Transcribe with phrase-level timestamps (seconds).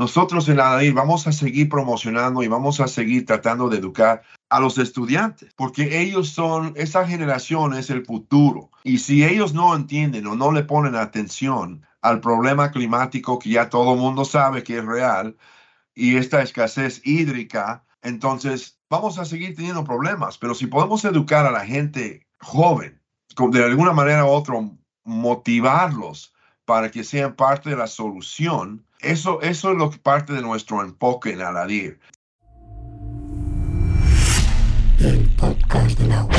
[0.00, 4.58] nosotros en Aladir vamos a seguir promocionando y vamos a seguir tratando de educar a
[4.58, 8.70] los estudiantes, porque ellos son, esa generación es el futuro.
[8.82, 13.68] Y si ellos no entienden o no le ponen atención al problema climático que ya
[13.68, 15.36] todo el mundo sabe que es real
[15.94, 20.38] y esta escasez hídrica, entonces vamos a seguir teniendo problemas.
[20.38, 23.02] Pero si podemos educar a la gente joven,
[23.36, 24.54] de alguna manera u otra,
[25.04, 26.32] motivarlos
[26.64, 30.82] para que sean parte de la solución, eso, eso es lo que parte de nuestro
[30.82, 31.98] enfoque en Aladir.
[34.98, 36.36] El podcast del agua.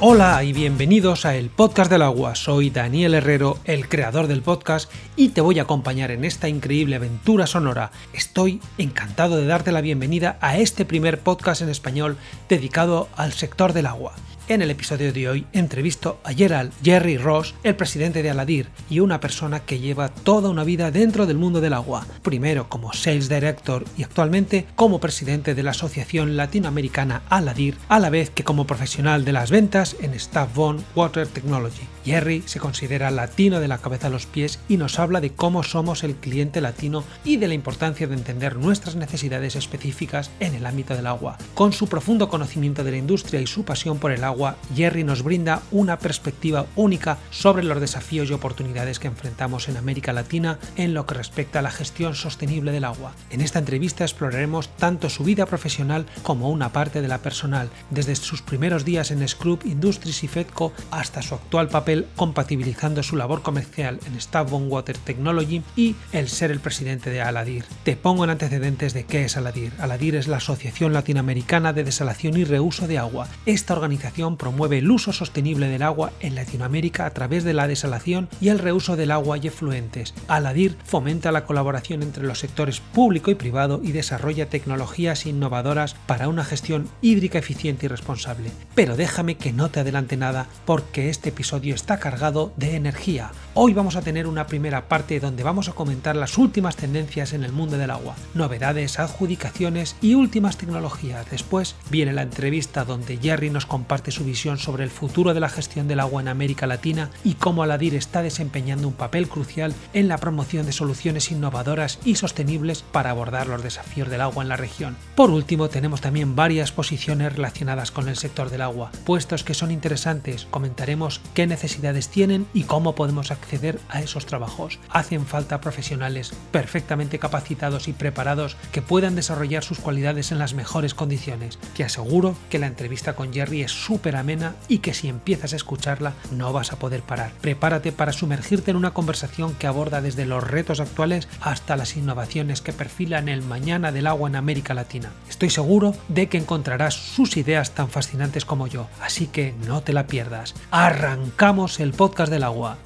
[0.00, 2.36] Hola y bienvenidos a el Podcast del Agua.
[2.36, 6.94] Soy Daniel Herrero, el creador del podcast, y te voy a acompañar en esta increíble
[6.94, 7.90] aventura sonora.
[8.12, 12.16] Estoy encantado de darte la bienvenida a este primer podcast en español
[12.48, 14.14] dedicado al sector del agua.
[14.48, 19.00] En el episodio de hoy entrevisto a Gerald Jerry Ross, el presidente de Aladir y
[19.00, 23.28] una persona que lleva toda una vida dentro del mundo del agua, primero como Sales
[23.28, 28.66] Director y actualmente como presidente de la Asociación Latinoamericana Aladir, a la vez que como
[28.66, 30.48] profesional de las ventas en Staff
[30.94, 31.97] Water Technology.
[32.08, 35.62] Jerry se considera latino de la cabeza a los pies y nos habla de cómo
[35.62, 40.64] somos el cliente latino y de la importancia de entender nuestras necesidades específicas en el
[40.64, 41.36] ámbito del agua.
[41.52, 45.22] Con su profundo conocimiento de la industria y su pasión por el agua, Jerry nos
[45.22, 50.94] brinda una perspectiva única sobre los desafíos y oportunidades que enfrentamos en América Latina en
[50.94, 53.12] lo que respecta a la gestión sostenible del agua.
[53.28, 58.16] En esta entrevista exploraremos tanto su vida profesional como una parte de la personal, desde
[58.16, 63.42] sus primeros días en Scrub Industries y Fedco hasta su actual papel compatibilizando su labor
[63.42, 67.64] comercial en Stavon Water Technology y el ser el presidente de Aladir.
[67.84, 69.72] Te pongo en antecedentes de qué es Aladir.
[69.78, 73.28] Aladir es la Asociación Latinoamericana de Desalación y Reuso de Agua.
[73.46, 78.28] Esta organización promueve el uso sostenible del agua en Latinoamérica a través de la desalación
[78.40, 80.14] y el reuso del agua y efluentes.
[80.28, 86.28] Aladir fomenta la colaboración entre los sectores público y privado y desarrolla tecnologías innovadoras para
[86.28, 88.50] una gestión hídrica eficiente y responsable.
[88.74, 93.32] Pero déjame que no te adelante nada porque este episodio está cargado de energía.
[93.54, 97.42] Hoy vamos a tener una primera parte donde vamos a comentar las últimas tendencias en
[97.42, 101.28] el mundo del agua, novedades, adjudicaciones y últimas tecnologías.
[101.30, 105.48] Después viene la entrevista donde Jerry nos comparte su visión sobre el futuro de la
[105.48, 110.08] gestión del agua en América Latina y cómo Aladir está desempeñando un papel crucial en
[110.08, 114.56] la promoción de soluciones innovadoras y sostenibles para abordar los desafíos del agua en la
[114.56, 114.96] región.
[115.16, 119.70] Por último, tenemos también varias posiciones relacionadas con el sector del agua, puestos que son
[119.70, 120.46] interesantes.
[120.50, 121.67] Comentaremos qué necesitamos
[122.10, 124.78] tienen y cómo podemos acceder a esos trabajos.
[124.90, 130.94] Hacen falta profesionales perfectamente capacitados y preparados que puedan desarrollar sus cualidades en las mejores
[130.94, 131.58] condiciones.
[131.76, 135.56] Te aseguro que la entrevista con Jerry es súper amena y que si empiezas a
[135.56, 137.32] escucharla no vas a poder parar.
[137.40, 142.60] Prepárate para sumergirte en una conversación que aborda desde los retos actuales hasta las innovaciones
[142.60, 145.10] que perfilan el mañana del agua en América Latina.
[145.28, 149.92] Estoy seguro de que encontrarás sus ideas tan fascinantes como yo, así que no te
[149.92, 150.54] la pierdas.
[150.70, 151.57] ¡Arrancamos!
[151.58, 152.78] El podcast del agua.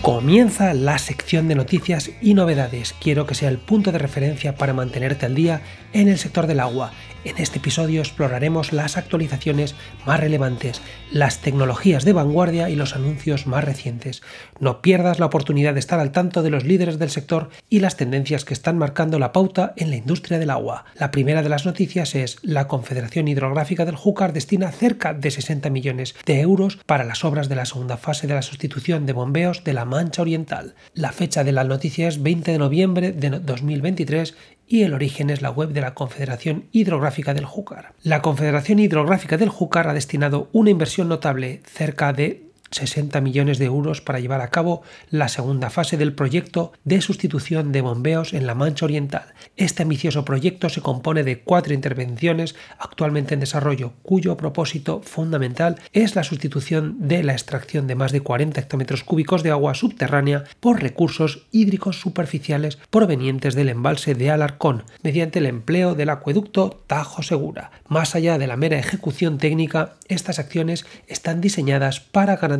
[0.00, 2.94] Comienza la sección de noticias y novedades.
[3.00, 5.62] Quiero que sea el punto de referencia para mantenerte al día
[5.92, 6.92] en el sector del agua.
[7.22, 9.74] En este episodio exploraremos las actualizaciones
[10.06, 10.80] más relevantes,
[11.12, 14.22] las tecnologías de vanguardia y los anuncios más recientes.
[14.58, 17.98] No pierdas la oportunidad de estar al tanto de los líderes del sector y las
[17.98, 20.86] tendencias que están marcando la pauta en la industria del agua.
[20.98, 25.68] La primera de las noticias es la Confederación Hidrográfica del Júcar destina cerca de 60
[25.68, 29.62] millones de euros para las obras de la segunda fase de la sustitución de bombeos
[29.62, 30.74] de la Mancha Oriental.
[30.94, 34.34] La fecha de la noticia es 20 de noviembre de 2023
[34.70, 37.92] y el origen es la web de la Confederación Hidrográfica del Júcar.
[38.04, 43.66] La Confederación Hidrográfica del Júcar ha destinado una inversión notable, cerca de 60 millones de
[43.66, 48.46] euros para llevar a cabo la segunda fase del proyecto de sustitución de bombeos en
[48.46, 49.34] la Mancha Oriental.
[49.56, 56.14] Este ambicioso proyecto se compone de cuatro intervenciones actualmente en desarrollo, cuyo propósito fundamental es
[56.14, 60.80] la sustitución de la extracción de más de 40 hectómetros cúbicos de agua subterránea por
[60.80, 67.70] recursos hídricos superficiales provenientes del embalse de Alarcón, mediante el empleo del acueducto Tajo Segura.
[67.88, 72.59] Más allá de la mera ejecución técnica, estas acciones están diseñadas para garantizar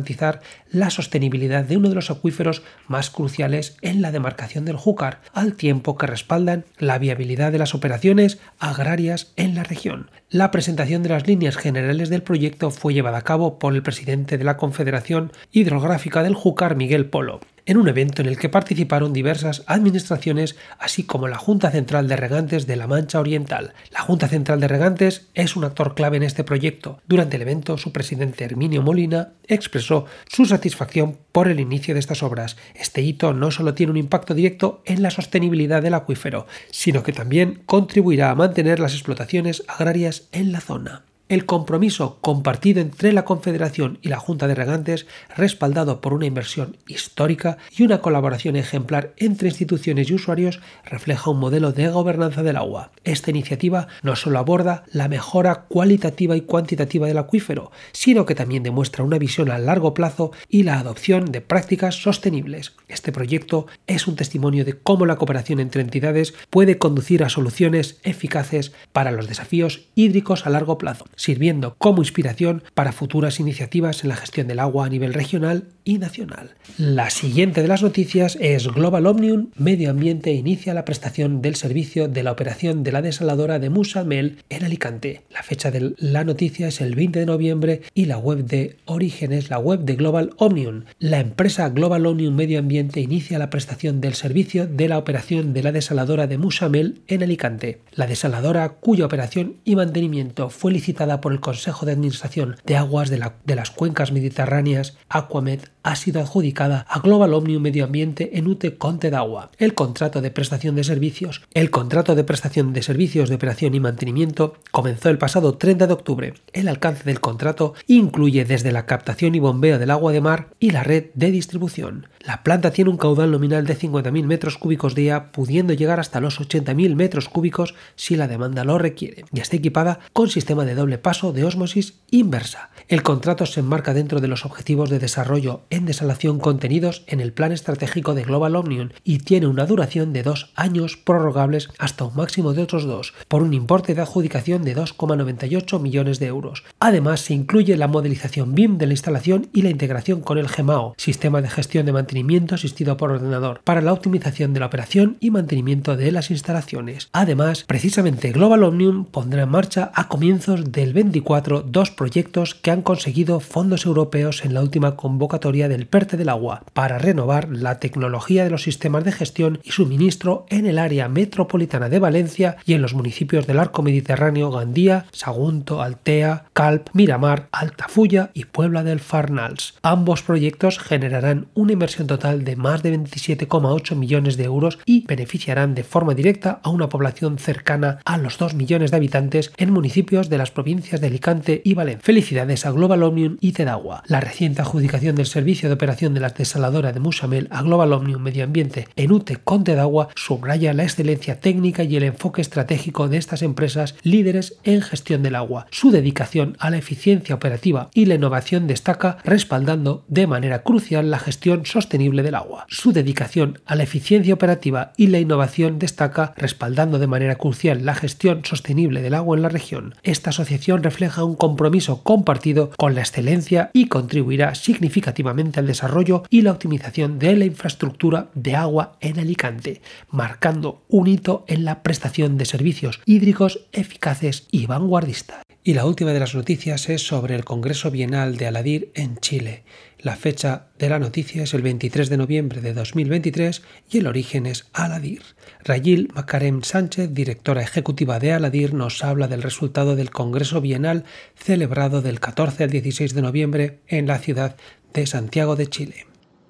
[0.71, 5.53] la sostenibilidad de uno de los acuíferos más cruciales en la demarcación del Júcar, al
[5.53, 10.09] tiempo que respaldan la viabilidad de las operaciones agrarias en la región.
[10.29, 14.37] La presentación de las líneas generales del proyecto fue llevada a cabo por el presidente
[14.37, 17.41] de la Confederación Hidrográfica del Júcar, Miguel Polo.
[17.65, 22.15] En un evento en el que participaron diversas administraciones, así como la Junta Central de
[22.15, 23.73] Regantes de la Mancha Oriental.
[23.91, 26.99] La Junta Central de Regantes es un actor clave en este proyecto.
[27.07, 32.23] Durante el evento, su presidente Herminio Molina expresó su satisfacción por el inicio de estas
[32.23, 32.57] obras.
[32.75, 37.13] Este hito no solo tiene un impacto directo en la sostenibilidad del acuífero, sino que
[37.13, 43.23] también contribuirá a mantener las explotaciones agrarias en la zona el compromiso compartido entre la
[43.23, 49.13] Confederación y la Junta de Regantes, respaldado por una inversión histórica y una colaboración ejemplar
[49.15, 52.91] entre instituciones y usuarios, refleja un modelo de gobernanza del agua.
[53.05, 58.63] Esta iniciativa no solo aborda la mejora cualitativa y cuantitativa del acuífero, sino que también
[58.63, 62.73] demuestra una visión a largo plazo y la adopción de prácticas sostenibles.
[62.89, 68.01] Este proyecto es un testimonio de cómo la cooperación entre entidades puede conducir a soluciones
[68.03, 74.09] eficaces para los desafíos hídricos a largo plazo sirviendo como inspiración para futuras iniciativas en
[74.09, 76.55] la gestión del agua a nivel regional y nacional.
[76.77, 82.07] La siguiente de las noticias es Global Omnium Medio Ambiente inicia la prestación del servicio
[82.07, 85.21] de la operación de la desaladora de Musamel en Alicante.
[85.29, 89.31] La fecha de la noticia es el 20 de noviembre y la web de Origen
[89.31, 90.85] es la web de Global Omnium.
[90.99, 95.63] La empresa Global Omnium Medio Ambiente inicia la prestación del servicio de la operación de
[95.63, 97.79] la desaladora de Musamel en Alicante.
[97.93, 103.09] La desaladora cuya operación y mantenimiento fue licitada por el Consejo de Administración de Aguas
[103.09, 103.17] de,
[103.55, 109.09] las Cuencas Mediterráneas, Aquamed, ha sido adjudicada a Global Omnium Medio Ambiente en UTE Conte
[109.09, 109.49] d'Agua.
[109.57, 111.41] El contrato de prestación de servicios.
[111.53, 115.93] El contrato de prestación de servicios de operación y mantenimiento comenzó el pasado 30 de
[115.93, 116.33] octubre.
[116.53, 120.69] El alcance del contrato incluye desde la captación y bombeo del agua de mar y
[120.69, 122.07] la red de distribución.
[122.23, 126.39] La planta tiene un caudal nominal de 50.000 metros cúbicos día, pudiendo llegar hasta los
[126.39, 130.99] 80.000 metros cúbicos si la demanda lo requiere, y está equipada con sistema de doble
[130.99, 132.69] paso de osmosis inversa.
[132.87, 137.33] El contrato se enmarca dentro de los objetivos de desarrollo en desalación contenidos en el
[137.33, 142.15] Plan Estratégico de Global Omnium y tiene una duración de dos años prorrogables hasta un
[142.15, 146.63] máximo de otros dos, por un importe de adjudicación de 2,98 millones de euros.
[146.79, 150.93] Además, se incluye la modelización BIM de la instalación y la integración con el GEMAO,
[150.97, 152.10] Sistema de Gestión de Mantenimiento
[152.51, 157.09] Asistido por Ordenador, para la optimización de la operación y mantenimiento de las instalaciones.
[157.13, 162.81] Además, precisamente Global Omnium pondrá en marcha a comienzos del 24 dos proyectos que han
[162.81, 168.43] conseguido fondos europeos en la última convocatoria del PERTE del agua para renovar la tecnología
[168.43, 172.81] de los sistemas de gestión y suministro en el área metropolitana de Valencia y en
[172.81, 179.75] los municipios del arco mediterráneo Gandía, Sagunto, Altea, Calp, Miramar, Altafulla y Puebla del Farnals.
[179.81, 185.75] Ambos proyectos generarán una inversión total de más de 27,8 millones de euros y beneficiarán
[185.75, 190.29] de forma directa a una población cercana a los 2 millones de habitantes en municipios
[190.29, 192.03] de las provincias de Alicante y Valencia.
[192.03, 194.03] Felicidades a Global Omnium y Tedagua.
[194.07, 198.21] La reciente adjudicación del servicio de operación de la desaladora de Musamel a Global Omnium
[198.21, 203.17] Medio Ambiente en UTE con Tedagua subraya la excelencia técnica y el enfoque estratégico de
[203.17, 205.67] estas empresas líderes en gestión del agua.
[205.71, 211.19] Su dedicación a la eficiencia operativa y la innovación destaca respaldando de manera crucial la
[211.19, 212.65] gestión sostenible del agua.
[212.69, 217.95] Su dedicación a la eficiencia operativa y la innovación destaca respaldando de manera crucial la
[217.95, 219.95] gestión sostenible del agua en la región.
[220.03, 226.41] Esta asociación refleja un compromiso compartido con la excelencia y contribuirá significativamente al desarrollo y
[226.41, 232.37] la optimización de la infraestructura de agua en Alicante, marcando un hito en la prestación
[232.37, 235.43] de servicios hídricos eficaces y vanguardistas.
[235.63, 239.61] Y la última de las noticias es sobre el Congreso Bienal de Aladir en Chile.
[239.99, 244.47] La fecha de la noticia es el 23 de noviembre de 2023 y el origen
[244.47, 245.21] es Aladir.
[245.63, 251.03] Rayil Macarem Sánchez, directora ejecutiva de Aladir, nos habla del resultado del Congreso Bienal
[251.35, 254.55] celebrado del 14 al 16 de noviembre en la ciudad
[254.95, 256.07] de Santiago de Chile.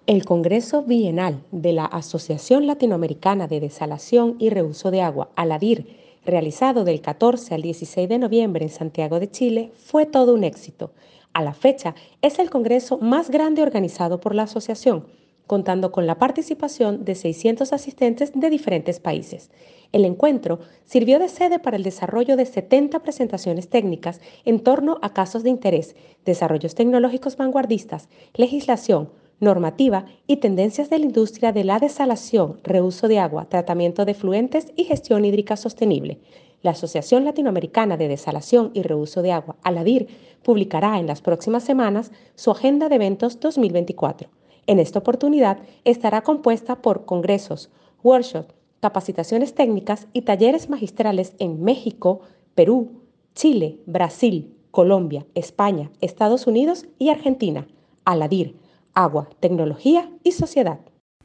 [0.08, 6.84] El Congreso Bienal de la Asociación Latinoamericana de Desalación y Reuso de Agua, Aladir, realizado
[6.84, 10.94] del 14 al 16 de noviembre en Santiago de Chile, fue todo un éxito.
[11.34, 15.06] A la fecha, es el congreso más grande organizado por la asociación,
[15.48, 19.50] contando con la participación de 600 asistentes de diferentes países.
[19.92, 25.13] El encuentro sirvió de sede para el desarrollo de 70 presentaciones técnicas en torno a
[25.13, 29.10] casos de interés, desarrollos tecnológicos vanguardistas, legislación,
[29.42, 34.72] normativa y tendencias de la industria de la desalación, reuso de agua, tratamiento de fluentes
[34.78, 36.20] y gestión hídrica sostenible.
[36.62, 40.08] La Asociación Latinoamericana de Desalación y Reuso de Agua, ALADIR,
[40.44, 44.30] publicará en las próximas semanas su agenda de eventos 2024.
[44.68, 47.72] En esta oportunidad estará compuesta por congresos,
[48.04, 52.22] workshops, capacitaciones técnicas y talleres magistrales en México,
[52.54, 53.02] Perú,
[53.34, 57.68] Chile, Brasil, Colombia, España, Estados Unidos y Argentina.
[58.06, 58.54] ALADIR
[58.94, 60.80] agua, tecnología y sociedad.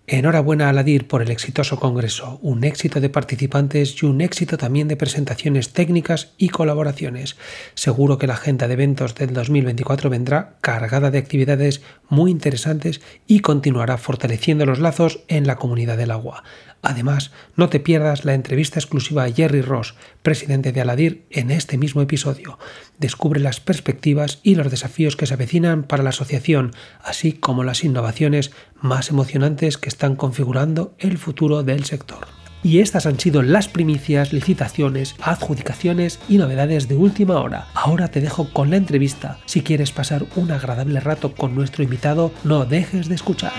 [0.09, 4.87] Enhorabuena a Aladir por el exitoso congreso, un éxito de participantes y un éxito también
[4.87, 7.37] de presentaciones técnicas y colaboraciones.
[7.75, 13.41] Seguro que la agenda de eventos del 2024 vendrá cargada de actividades muy interesantes y
[13.41, 16.45] continuará fortaleciendo los lazos en la comunidad del agua.
[16.83, 21.78] Además, no te pierdas la entrevista exclusiva a Jerry Ross, presidente de Aladir, en este
[21.78, 22.59] mismo episodio.
[22.99, 27.83] Descubre las perspectivas y los desafíos que se avecinan para la asociación, así como las
[27.83, 32.28] innovaciones más emocionantes que están configurando el futuro del sector.
[32.62, 37.68] Y estas han sido las primicias, licitaciones, adjudicaciones y novedades de última hora.
[37.75, 39.38] Ahora te dejo con la entrevista.
[39.47, 43.52] Si quieres pasar un agradable rato con nuestro invitado, no dejes de escuchar.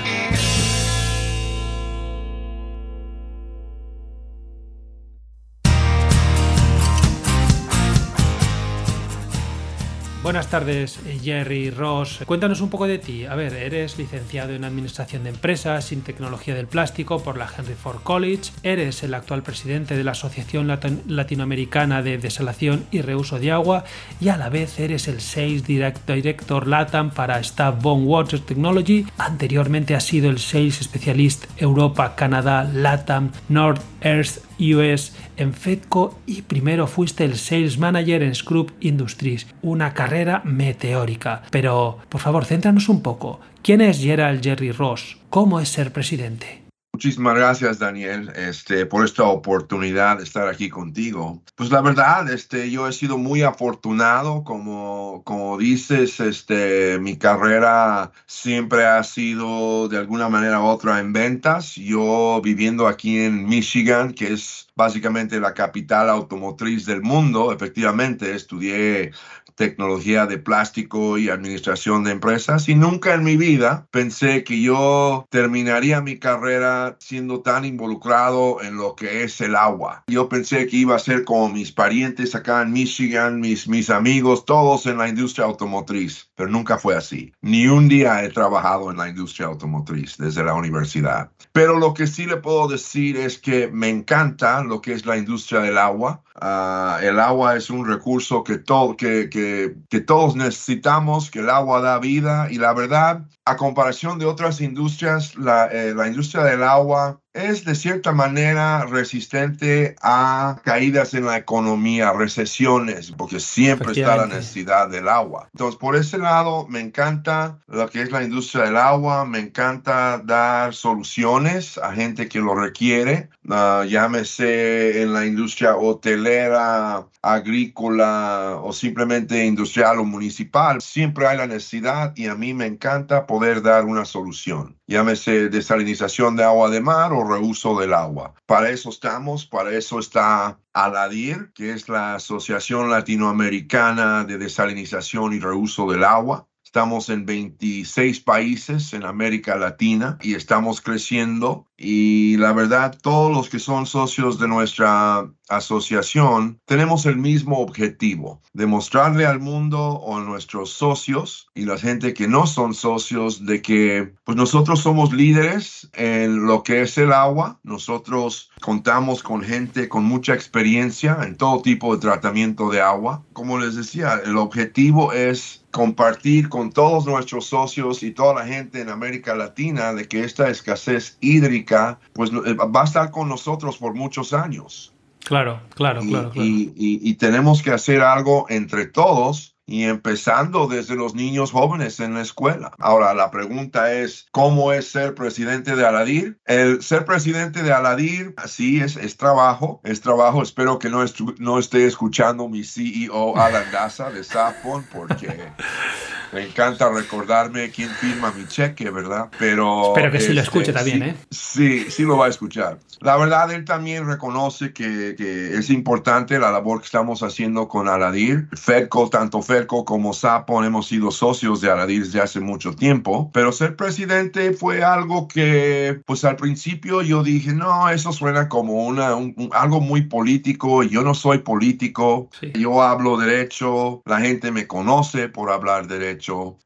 [10.28, 12.20] Buenas tardes, Jerry Ross.
[12.26, 13.24] Cuéntanos un poco de ti.
[13.24, 17.76] A ver, eres licenciado en Administración de Empresas sin Tecnología del Plástico por la Henry
[17.76, 18.52] Ford College.
[18.62, 20.68] Eres el actual presidente de la Asociación
[21.08, 23.86] Latinoamericana de Desalación y Reuso de Agua
[24.20, 29.08] y a la vez eres el Sales Director LATAM para Staff Bone Water Technology.
[29.18, 36.44] Anteriormente has sido el Sales Specialist Europa, Canadá, LATAM, North Earth US en Fedco y
[36.44, 41.44] primero fuiste el Sales Manager en Scrub Industries, una carrera meteórica.
[41.52, 43.40] Pero, por favor, céntranos un poco.
[43.62, 45.18] ¿Quién es Gerald Jerry Ross?
[45.30, 46.67] ¿Cómo es ser presidente?
[46.98, 51.44] Muchísimas gracias, Daniel, este, por esta oportunidad de estar aquí contigo.
[51.54, 58.14] Pues la verdad, este, yo he sido muy afortunado, como, como dices, este, mi carrera
[58.26, 61.76] siempre ha sido de alguna manera u otra en ventas.
[61.76, 69.12] Yo viviendo aquí en Michigan, que es básicamente la capital automotriz del mundo, efectivamente estudié
[69.58, 75.26] tecnología de plástico y administración de empresas y nunca en mi vida pensé que yo
[75.30, 80.04] terminaría mi carrera siendo tan involucrado en lo que es el agua.
[80.08, 84.46] Yo pensé que iba a ser como mis parientes acá en Michigan, mis, mis amigos,
[84.46, 87.34] todos en la industria automotriz, pero nunca fue así.
[87.42, 91.32] Ni un día he trabajado en la industria automotriz desde la universidad.
[91.52, 95.18] Pero lo que sí le puedo decir es que me encanta lo que es la
[95.18, 96.22] industria del agua.
[96.40, 99.47] Uh, el agua es un recurso que, to que, que,
[99.90, 104.60] que, todos necesitamos, que el agua da vida y la verdad, a comparación de otras
[104.60, 111.26] industrias, la, eh, la industria del agua es de cierta manera resistente a caídas en
[111.26, 115.48] la economía, recesiones, porque siempre está la necesidad del agua.
[115.54, 120.18] Entonces, por ese lado, me encanta lo que es la industria del agua, me encanta
[120.18, 128.72] dar soluciones a gente que lo requiere, uh, llámese en la industria hotelera, agrícola o
[128.74, 130.82] simplemente industrial o municipal.
[130.82, 136.36] Siempre hay la necesidad y a mí me encanta poder dar una solución llámese desalinización
[136.36, 138.34] de agua de mar o reuso del agua.
[138.46, 145.40] Para eso estamos, para eso está ALADIR, que es la Asociación Latinoamericana de Desalinización y
[145.40, 146.48] Reuso del Agua.
[146.64, 153.50] Estamos en 26 países en América Latina y estamos creciendo y la verdad, todos los
[153.50, 160.24] que son socios de nuestra asociación tenemos el mismo objetivo, demostrarle al mundo o a
[160.24, 165.90] nuestros socios y la gente que no son socios de que pues nosotros somos líderes
[165.94, 171.62] en lo que es el agua, nosotros contamos con gente con mucha experiencia en todo
[171.62, 173.24] tipo de tratamiento de agua.
[173.34, 178.82] Como les decía, el objetivo es compartir con todos nuestros socios y toda la gente
[178.82, 181.67] en América Latina de que esta escasez hídrica
[182.14, 184.94] pues eh, va a estar con nosotros por muchos años.
[185.28, 186.32] Claro, claro, claro.
[186.36, 192.22] Y, tenemos que hacer algo entre todos y empezando desde los niños jóvenes en la
[192.22, 192.72] escuela.
[192.80, 196.40] Ahora, la pregunta es, ¿cómo es ser presidente de Aladir?
[196.46, 200.42] El ser presidente de Aladir, sí, es, es trabajo, es trabajo.
[200.42, 201.04] Espero que no,
[201.40, 205.28] no esté escuchando mi CEO Alan Daza de Safon, porque
[206.32, 209.30] me encanta recordarme quién firma mi cheque, ¿verdad?
[209.38, 209.90] Pero...
[209.90, 211.16] Espero que sí lo escuche este, también, ¿eh?
[211.30, 212.80] Sí, sí lo va a escuchar.
[213.00, 215.16] La verdad, él también reconoce que,
[215.58, 218.48] es importante la labor que estamos haciendo con Aladir.
[218.54, 223.76] Ferco, tanto Como Sapon hemos sido socios de Aladir desde hace mucho tiempo, pero ser
[223.76, 229.16] presidente fue algo que, pues al principio yo dije, no, eso suena como una,
[229.52, 235.50] algo muy político, yo no soy político, yo hablo derecho, la gente me conoce por
[235.50, 236.18] hablar derecho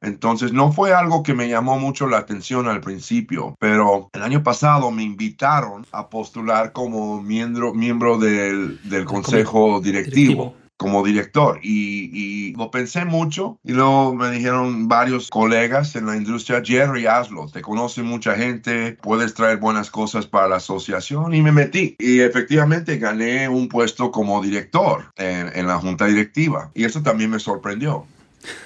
[0.01, 4.43] entonces no fue algo que me llamó mucho la atención al principio, pero el año
[4.43, 10.55] pasado me invitaron a postular como miembro, miembro del, del consejo directivo.
[10.81, 11.59] Como director.
[11.61, 17.47] Y, lo pensé mucho y luego me dijeron varios colegas en la industria, Jerry, hazlo,
[17.47, 21.95] te conoce mucha gente, puedes traer buenas cosas para la asociación y me metí.
[21.99, 26.71] Y efectivamente gané un puesto como director en, en la junta directiva.
[26.73, 28.05] Y eso también me sorprendió.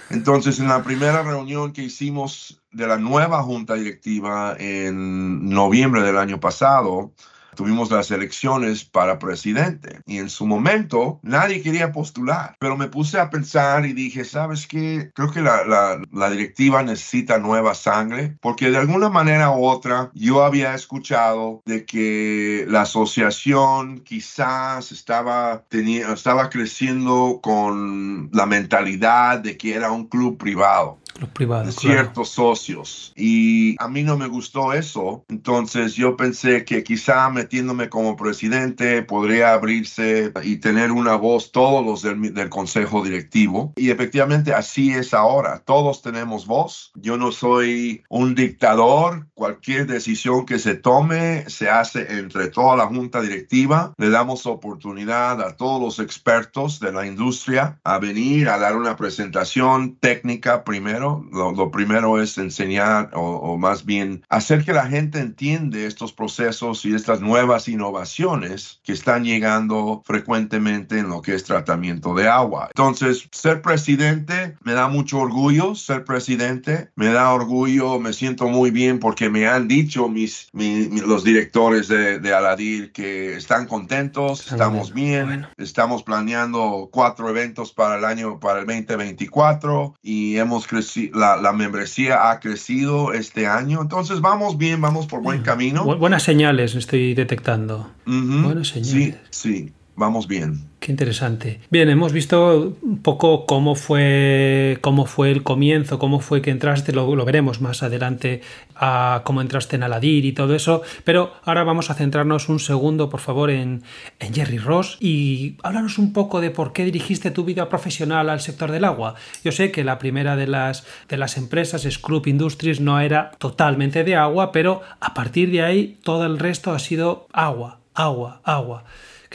[0.10, 6.18] Entonces, en la primera reunión que hicimos de la nueva junta directiva en noviembre del
[6.18, 7.12] año pasado,
[7.56, 13.20] tuvimos las elecciones para presidente y en su momento nadie quería postular, pero me puse
[13.20, 15.12] a pensar y dije, ¿sabes qué?
[15.14, 20.44] Creo que la, la, directiva necesita nueva sangre porque de alguna manera u otra yo
[20.44, 29.58] había escuchado de que la asociación quizás estaba, tenía, estaba creciendo con la mentalidad de
[29.58, 31.76] que era un club privado los privados.
[31.76, 33.14] Ciertos socios.
[33.16, 35.26] Y a mí no me gustó eso.
[35.30, 41.86] Entonces yo pensé que quizá metiéndome como presidente podría abrirse y tener una voz todos
[41.86, 43.74] los del, del consejo directivo.
[43.76, 45.62] Y efectivamente así es ahora.
[45.66, 46.92] Todos tenemos voz.
[46.96, 49.28] Yo no soy un dictador.
[49.34, 53.94] Cualquier decisión que se tome se hace entre toda la junta directiva.
[53.98, 58.96] Le damos oportunidad a todos los expertos de la industria a venir a dar una
[58.96, 65.86] presentación técnica primero lo, primero es enseñar o, más bien hacer que la gente entiende
[65.86, 72.14] estos procesos y estas nuevas innovaciones que están llegando frecuentemente en lo que es tratamiento
[72.14, 72.70] de agua.
[72.70, 78.72] Entonces, ser presidente me da mucho orgullo, ser presidente me da orgullo, me siento muy
[78.72, 84.94] bien porque me han dicho mis, los directores de, de, Aladir que están contentos, estamos
[84.94, 91.54] bien, estamos planeando cuatro eventos para el año, para el 2024 y hemos crecido la,
[91.54, 93.82] membresía ha crecido este año.
[93.82, 95.84] Entonces vamos bien, vamos por buen camino.
[95.98, 97.92] buenas señales estoy detectando.
[98.06, 98.92] Buenas señales.
[98.92, 100.70] Sí, sí, vamos bien.
[100.80, 101.62] Qué interesante.
[101.72, 106.92] Bien, hemos visto un poco cómo fue, cómo fue el comienzo, cómo fue que entraste,
[106.92, 108.42] lo, veremos más adelante,
[108.76, 113.10] a cómo entraste en Aladir y todo eso, pero ahora vamos a centrarnos un segundo,
[113.10, 113.82] por favor, en,
[114.20, 118.42] en Jerry Ross y háblanos un poco de por qué dirigiste tu vida profesional al
[118.42, 119.16] sector del agua.
[119.44, 124.04] Yo sé que la primera de las, de las empresas, Scrub Industries, no era totalmente
[124.04, 128.84] de agua, pero a partir de ahí todo el resto ha sido agua, agua, agua.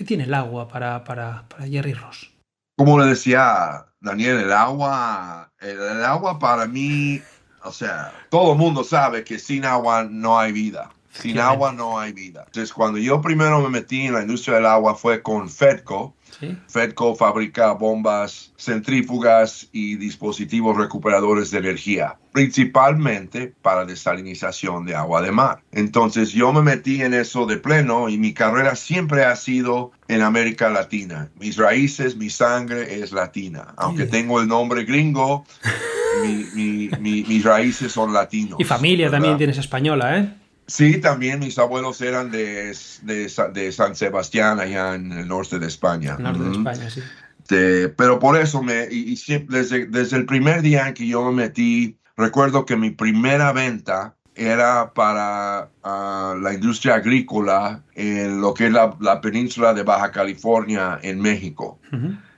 [0.01, 2.33] ¿Qué tiene el agua para, para, para Jerry Ross?
[2.79, 7.21] Como le decía Daniel, el agua, el, agua para mí,
[7.63, 10.89] o sea, todo el mundo sabe que sin agua no hay vida.
[11.11, 12.45] Sin agua no hay vida.
[12.47, 16.17] Entonces, cuando yo primero me metí en la industria del agua fue con Fedco,
[16.69, 25.33] Fedco fabrica bombas centrífugas y dispositivos recuperadores de energía, principalmente para desalinización de agua de
[25.33, 25.63] mar.
[25.73, 30.23] Entonces yo me metí en eso de pleno y mi carrera siempre ha sido en
[30.23, 31.31] América Latina.
[31.39, 33.75] Mis raíces, mi sangre es latina.
[33.77, 35.45] Aunque tengo el nombre gringo,
[37.01, 38.59] mis raíces son latinos.
[38.59, 40.35] Y familia también tienes española, ¿eh?
[40.71, 46.17] Sí, también mis abuelos eran de, de, San Sebastián, allá en el norte de España.
[46.17, 47.03] Norte de España, sí.
[47.97, 49.17] pero por eso, me, y,
[49.49, 54.15] desde, desde el primer día en que yo me metí, recuerdo que mi primera venta
[54.37, 61.01] era para ah, la industria agrícola en lo que es la, península de Baja California
[61.03, 61.81] en México.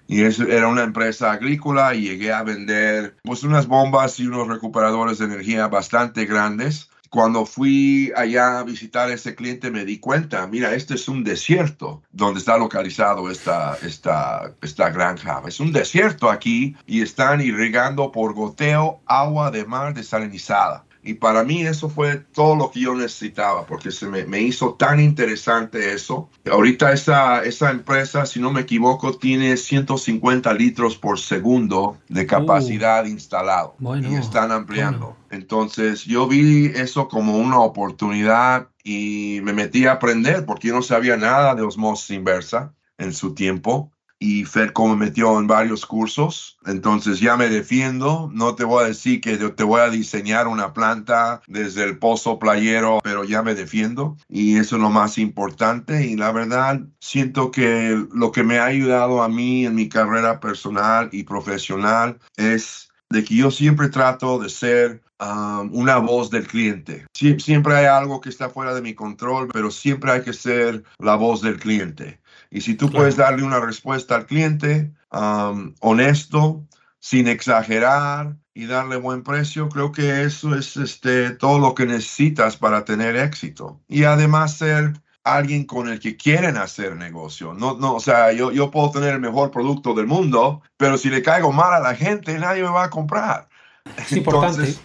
[0.07, 4.49] Y eso era una empresa agrícola y llegué a vender pues unas bombas y unos
[4.49, 9.99] recuperadores de energía bastante grandes cuando fui allá a visitar a ese cliente me di
[9.99, 15.43] cuenta, mira, este es un desierto donde está localizado esta, esta, esta granja.
[15.47, 20.87] Es un desierto aquí y están irrigando por goteo agua de mar desalinizada.
[21.03, 24.75] Y para mí eso fue todo lo que yo necesitaba, porque se me, me, hizo
[24.75, 26.31] tan interesante eso.
[26.49, 33.05] Ahorita esa, esa empresa, si no me equivoco, tiene 150 litros por segundo de capacidad
[33.05, 33.09] uh.
[33.09, 33.75] instalado.
[34.01, 35.17] y están ampliando.
[35.31, 40.83] Entonces yo vi eso como una oportunidad y me metí a aprender, porque yo no
[40.83, 43.91] sabía nada de osmosis inversa en su tiempo
[44.23, 48.87] y Fedco me metió en varios cursos, entonces ya me defiendo, no te voy a
[48.87, 53.57] decir que te voy a diseñar una planta desde el pozo playero, pero ya me
[53.57, 58.61] defiendo y eso es lo más importante y la verdad siento que lo que me
[58.61, 63.89] ha ayudado a mí en mi carrera personal y profesional es de que yo siempre
[63.89, 67.07] trato de ser um, una voz del cliente.
[67.13, 71.17] siempre hay algo que está fuera de mi control, pero siempre hay que ser la
[71.17, 72.22] voz del cliente.
[72.53, 76.63] Y si tú puedes darle una respuesta al cliente um, honesto,
[77.01, 82.59] sin exagerar y darle buen precio, creo que eso es este, todo lo que necesitas
[82.59, 83.81] para tener éxito.
[83.89, 84.93] Y además ser
[85.25, 87.55] alguien con el que quieren hacer negocio.
[87.55, 91.09] No, no, o sea, yo, yo puedo tener el mejor producto del mundo, pero si
[91.09, 93.49] le caigo mal a la gente, nadie me va a comprar.
[93.97, 94.77] Es importante.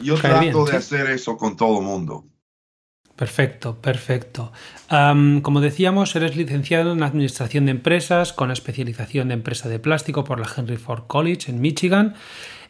[0.00, 2.24] yo trato de hacer eso con todo el mundo.
[3.16, 4.52] Perfecto, perfecto.
[4.88, 10.40] como decíamos, eres licenciado en Administración de Empresas con especialización de Empresa de Plástico por
[10.40, 12.14] la Henry Ford College en Michigan.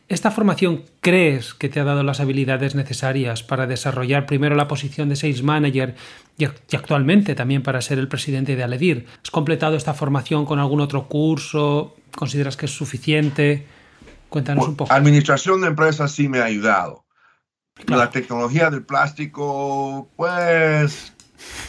[0.08, 5.08] ¿Esta formación crees que te ha dado las habilidades necesarias para desarrollar primero la posición
[5.08, 5.94] de Sales Manager
[6.36, 9.06] y, actualmente también para ser el presidente de Aledir?
[9.22, 11.96] ¿Has completado esta formación con algún otro curso?
[12.14, 13.64] ¿Consideras que es suficiente?
[14.28, 14.92] Cuéntanos un poco.
[14.92, 17.01] Administración de empresas sí me ha ayudado.
[17.86, 21.12] La tecnología del plástico, pues,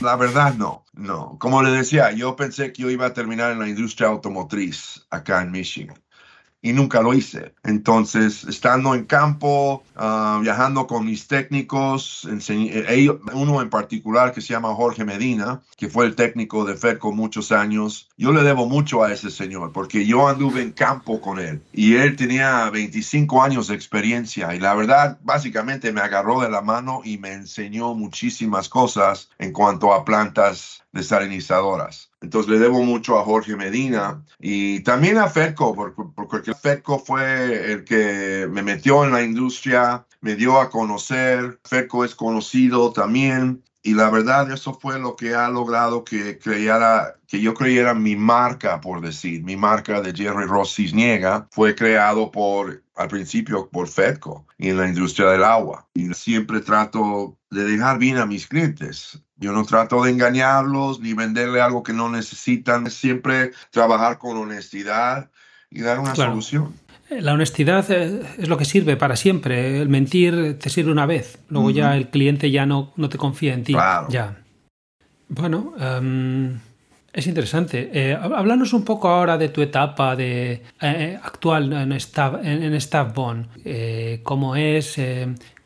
[0.02, 1.38] la verdad no, no.
[1.40, 5.42] Como le decía, yo pensé que yo iba a terminar en la industria automotriz acá
[5.42, 6.04] en Michigan
[6.64, 7.54] y nunca lo hice.
[7.64, 14.54] Entonces, estando en campo, ah, viajando con mis técnicos, eh, uno en particular que se
[14.54, 19.04] llama Jorge Medina, que fue el técnico de FEDCO muchos años, yo le debo mucho
[19.04, 23.68] a ese señor porque yo anduve en campo con él y él tenía 25 años
[23.68, 28.70] de experiencia y la verdad, básicamente me agarró de la mano y me enseñó muchísimas
[28.70, 32.13] cosas en cuanto a plantas desalinizadoras.
[32.24, 35.76] Entonces le debo mucho a Jorge Medina y también a Ferco,
[36.16, 41.60] porque, Ferco fue el que me metió en la industria, me dio a conocer.
[41.66, 47.16] Ferco es conocido también y la verdad eso fue lo que ha logrado que creyera
[47.28, 52.32] que yo creyera mi marca por decir mi marca de Jerry Ross Cisniega fue creado
[52.32, 57.64] por al principio por Fedco y en la industria del agua y siempre trato de
[57.66, 62.10] dejar bien a mis clientes yo no trato de engañarlos ni venderle algo que no
[62.10, 65.30] necesitan siempre trabajar con honestidad
[65.70, 66.74] y dar una solución
[67.10, 69.82] la honestidad es lo que sirve para siempre.
[69.82, 71.38] El mentir te sirve una vez.
[71.50, 73.74] Luego ya el cliente ya no, no te confía en ti.
[74.10, 74.38] Ya.
[75.30, 76.60] Bueno, em,
[77.12, 77.90] es interesante.
[77.94, 83.14] Eh, háblanos un poco ahora de tu etapa de, eh, actual en Staff, en, Staff
[83.14, 83.48] Bond.
[83.64, 84.98] Eh, ¿Cómo es?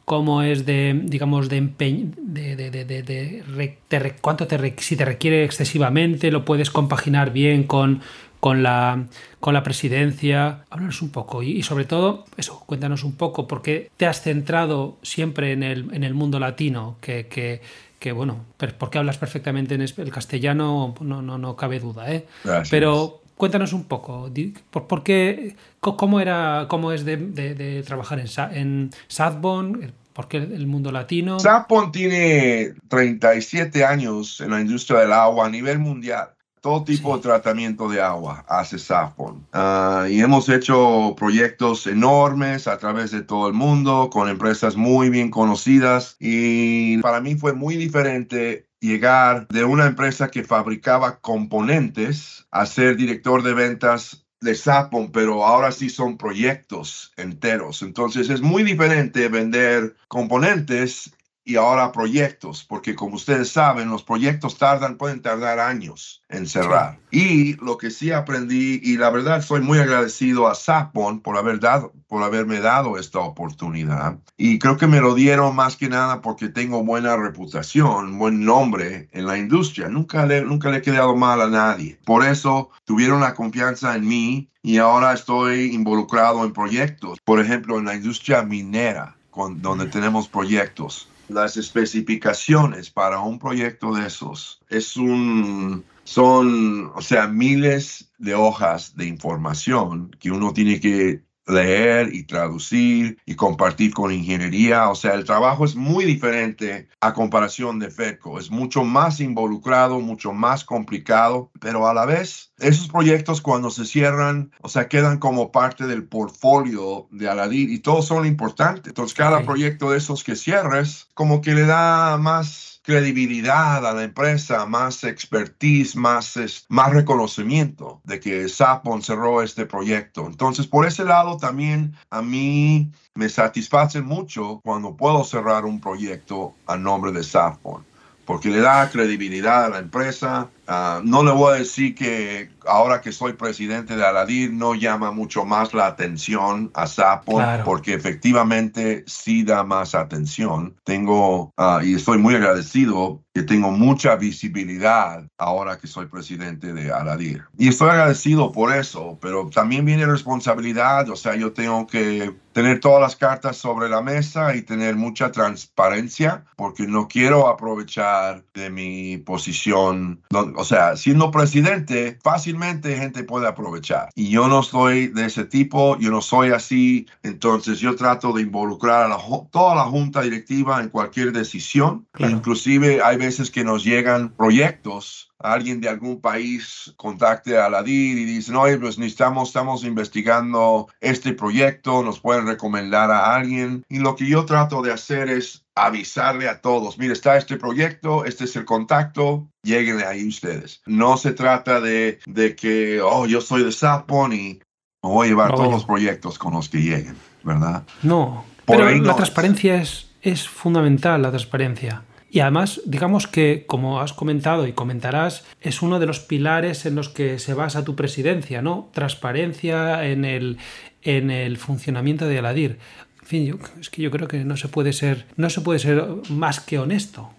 [0.08, 5.44] Cómo es de, digamos, de empeño, de, de, de, de cuánto te, si te requiere
[5.44, 8.00] excesivamente, lo puedes compaginar bien con,
[8.40, 9.08] con la,
[9.42, 10.64] con la presidencia.
[10.70, 15.52] Háblanos un poco y, sobre todo, eso, cuéntanos un poco, porque te has centrado siempre
[15.52, 17.60] en el, en el mundo latino, que, que,
[18.00, 18.46] que bueno,
[18.78, 22.26] porque hablas perfectamente en el castellano, no, no, no cabe duda, ¿eh?
[22.72, 24.30] Pero cuéntanos un poco,
[24.72, 29.94] ¿por, por qué, cómo, era, cómo es de, de, trabajar en, en Southbourne?
[30.14, 31.40] ¿Por qué el mundo latino?
[31.40, 36.30] Southbourne tiene 37 años en la industria del agua a nivel mundial
[36.68, 39.48] todo tipo de tratamiento de agua hace Safon.
[39.54, 45.10] Ah, y hemos hecho proyectos enormes a través de todo el mundo con empresas muy
[45.10, 52.48] bien conocidas y para mí fue muy diferente llegar de una empresa que fabricaba componentes
[52.52, 57.82] a ser director de ventas de Sapon, pero ahora sí son proyectos enteros.
[57.82, 61.12] Entonces es muy diferente vender componentes
[61.48, 67.00] y ahora proyectos, porque como ustedes saben, los proyectos tardan, pueden tardar años en cerrar.
[67.10, 71.62] Y lo que sí aprendí, y la verdad soy muy agradecido a Sapon por, haber
[71.62, 74.18] dado, por haberme dado esta oportunidad.
[74.36, 79.08] Y creo que me lo dieron más que nada porque tengo buena reputación, buen nombre
[79.14, 79.88] en la industria.
[79.88, 81.98] Nunca le, nunca le he quedado mal a nadie.
[82.04, 87.20] Por eso tuvieron la confianza en mí y ahora estoy involucrado en proyectos.
[87.24, 89.16] Por ejemplo, en la industria minera,
[89.62, 97.28] donde tenemos proyectos las especificaciones para un proyecto de esos es un, son, o sea,
[97.28, 104.12] miles de hojas de información que uno tiene que leer y traducir y compartir con
[104.12, 104.90] ingeniería.
[104.90, 108.40] O sea, el trabajo es muy diferente a comparación de FEDCO.
[108.40, 113.86] Es mucho más involucrado, mucho más complicado, pero a la vez esos proyectos cuando se
[113.86, 118.88] cierran, o sea, quedan como parte del portfolio de Aladir y todos son importantes.
[118.88, 124.04] Entonces, cada proyecto de esos que cierres, como que le da más credibilidad a la
[124.04, 130.26] empresa, más expertise, más, más reconocimiento de que Sapon cerró este proyecto.
[130.26, 136.56] Entonces, por ese lado también a mí me satisface mucho cuando puedo cerrar un proyecto
[136.66, 137.84] a nombre de Sapon,
[138.24, 143.02] porque le da credibilidad a la empresa Ah, no le voy a decir que ahora
[143.02, 149.04] que soy presidente de Aladir no llama mucho más la atención a Sapo porque efectivamente
[149.08, 150.76] sí da más atención.
[150.84, 156.92] Tengo ah, y estoy muy agradecido que tengo mucha visibilidad ahora que soy presidente de
[156.92, 157.44] Aladir.
[157.58, 162.80] Y estoy agradecido por eso, pero también viene responsabilidad, o sea, yo tengo que tener
[162.80, 168.72] todas las cartas sobre la mesa y tener mucha transparencia porque no quiero aprovechar de
[168.72, 170.20] mi posición.
[170.58, 174.10] O sea, siendo presidente, fácilmente gente puede aprovechar.
[174.16, 177.06] Y yo no soy de ese tipo, yo no soy así.
[177.24, 179.18] Entonces yo trato de involucrar a
[179.52, 182.08] toda la junta directiva en cualquier decisión.
[182.18, 188.18] Inclusive hay veces que nos llegan proyectos alguien de algún país contacte a la DIR
[188.18, 193.84] y dice, no, pues necesitamos, estamos investigando este proyecto, nos pueden recomendar a alguien.
[193.90, 198.26] Y lo que yo trato de hacer es avisarle a todos, mire, está este proyecto,
[198.26, 200.82] este es el contacto, lleguen ahí ustedes.
[200.86, 204.60] No se trata de, de que, oh, yo soy de Sapon y
[205.02, 207.84] voy a llevar todos los proyectos con los que lleguen, ¿verdad?
[208.04, 212.04] No, pero la transparencia es, es fundamental, la transparencia.
[212.30, 216.96] Y además, digamos que, como has comentado y comentarás, es uno de los pilares en
[216.96, 218.90] los que se basa tu presidencia, ¿no?
[218.94, 220.58] Transparencia en el,
[221.04, 222.80] en el funcionamiento de Aladir.
[223.28, 226.02] En fin, es que yo creo que no se puede ser, no se puede ser
[226.30, 227.30] más que honesto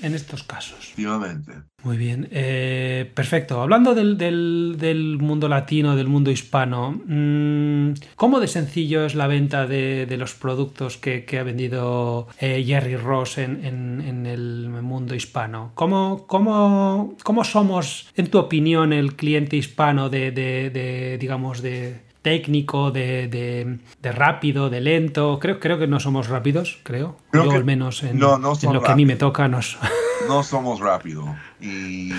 [0.00, 0.78] en estos casos.
[0.78, 1.52] Efectivamente.
[1.82, 3.60] Muy bien, eh, perfecto.
[3.60, 9.66] Hablando del, del, mundo latino, del mundo hispano, mm, ¿cómo de sencillo es la venta
[9.66, 14.68] de, de los productos que, que ha vendido eh, Jerry Ross en, en, en, el
[14.68, 15.72] mundo hispano?
[15.74, 22.90] ¿Cómo, cómo, ¿Cómo somos, en tu opinión, el cliente hispano de, de digamos, de, técnico,
[22.90, 25.38] de, de, rápido, de lento.
[25.38, 27.16] Creo, creo que no somos rápidos, creo.
[27.32, 29.78] Yo al menos en, lo que a mí me toca nos...
[30.28, 31.24] no somos rápidos.
[31.60, 32.10] Y,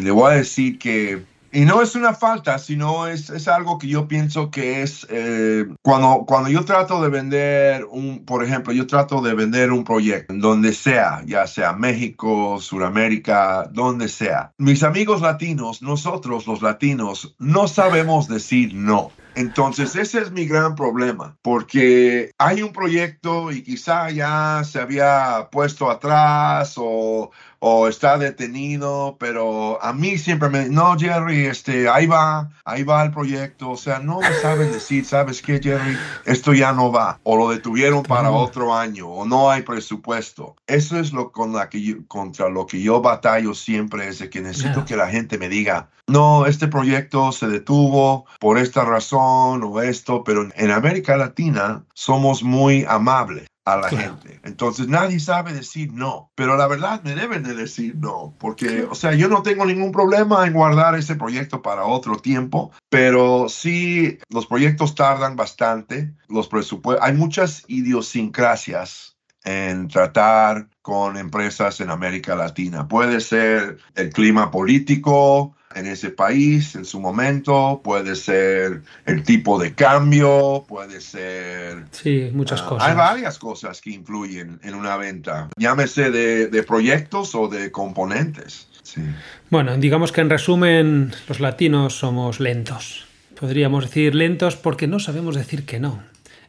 [0.00, 3.88] le voy a decir que y no es una falta, sino es, es algo que
[3.88, 8.86] yo pienso que es eh, cuando, cuando yo trato de vender un, por ejemplo, yo
[8.86, 14.52] trato de vender un proyecto donde sea, ya sea México, Sudamérica, donde sea.
[14.58, 19.10] Mis amigos latinos, nosotros los latinos, no sabemos decir no.
[19.38, 25.48] Entonces, ese es mi gran problema, porque hay un proyecto y quizá ya se había
[25.52, 32.06] puesto atrás o, o está detenido, pero a mí siempre me, no, Jerry, este, ahí
[32.06, 35.96] va, ahí va el proyecto, o sea, no me saben decir, ¿sabes qué, Jerry?
[36.24, 40.56] Esto ya no va, o lo detuvieron para otro año, o no hay presupuesto.
[40.66, 44.40] Eso es lo con la que contra lo que yo batallo siempre, es de que
[44.40, 49.80] necesito que la gente me diga, no, este proyecto se detuvo por esta razón o
[49.82, 54.40] esto, pero en América Latina somos muy amables a la gente.
[54.44, 58.94] Entonces nadie sabe decir no, pero la verdad me deben de decir no, porque, o
[58.94, 64.18] sea, yo no tengo ningún problema en guardar ese proyecto para otro tiempo, pero sí,
[64.30, 72.34] los proyectos tardan bastante, los presupuestos, hay muchas idiosincrasias en tratar con empresas en América
[72.34, 72.88] Latina.
[72.88, 79.58] Puede ser el clima político, en ese país en su momento, puede ser el tipo
[79.58, 81.84] de cambio, puede ser...
[81.90, 82.88] Sí, muchas ah, cosas.
[82.88, 88.68] Hay varias cosas que influyen en una venta, llámese de, de proyectos o de componentes.
[88.82, 89.02] Sí.
[89.50, 93.06] Bueno, digamos que en resumen, los latinos somos lentos.
[93.38, 96.02] Podríamos decir lentos porque no sabemos decir que no.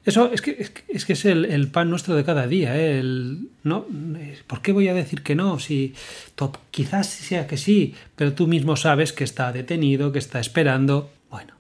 [0.10, 2.76] Eso es que es, que es, el, pan nuestro de cada día.
[2.76, 2.98] ¿eh?
[3.00, 3.86] El, ¿no?
[4.48, 5.60] ¿Por qué voy a decir que no?
[5.60, 5.93] Si
[6.72, 11.12] quizás sea que sí, pero tú mismo sabes que está detenido, que está esperando.
[11.30, 11.54] Bueno,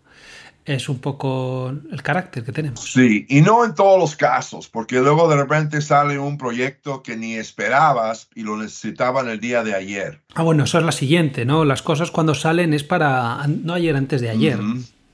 [0.65, 2.91] es un poco el carácter que tenemos.
[2.91, 7.15] Sí, y no en todos los casos, porque luego de repente sale un proyecto que
[7.17, 10.21] ni esperabas y lo necesitaban el día de ayer.
[10.33, 11.65] Ah, bueno, eso es la siguiente, ¿no?
[11.65, 14.57] Las cosas cuando salen es para no ayer antes de ayer.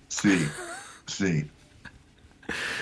[0.07, 0.47] Sí,
[1.05, 1.47] sí.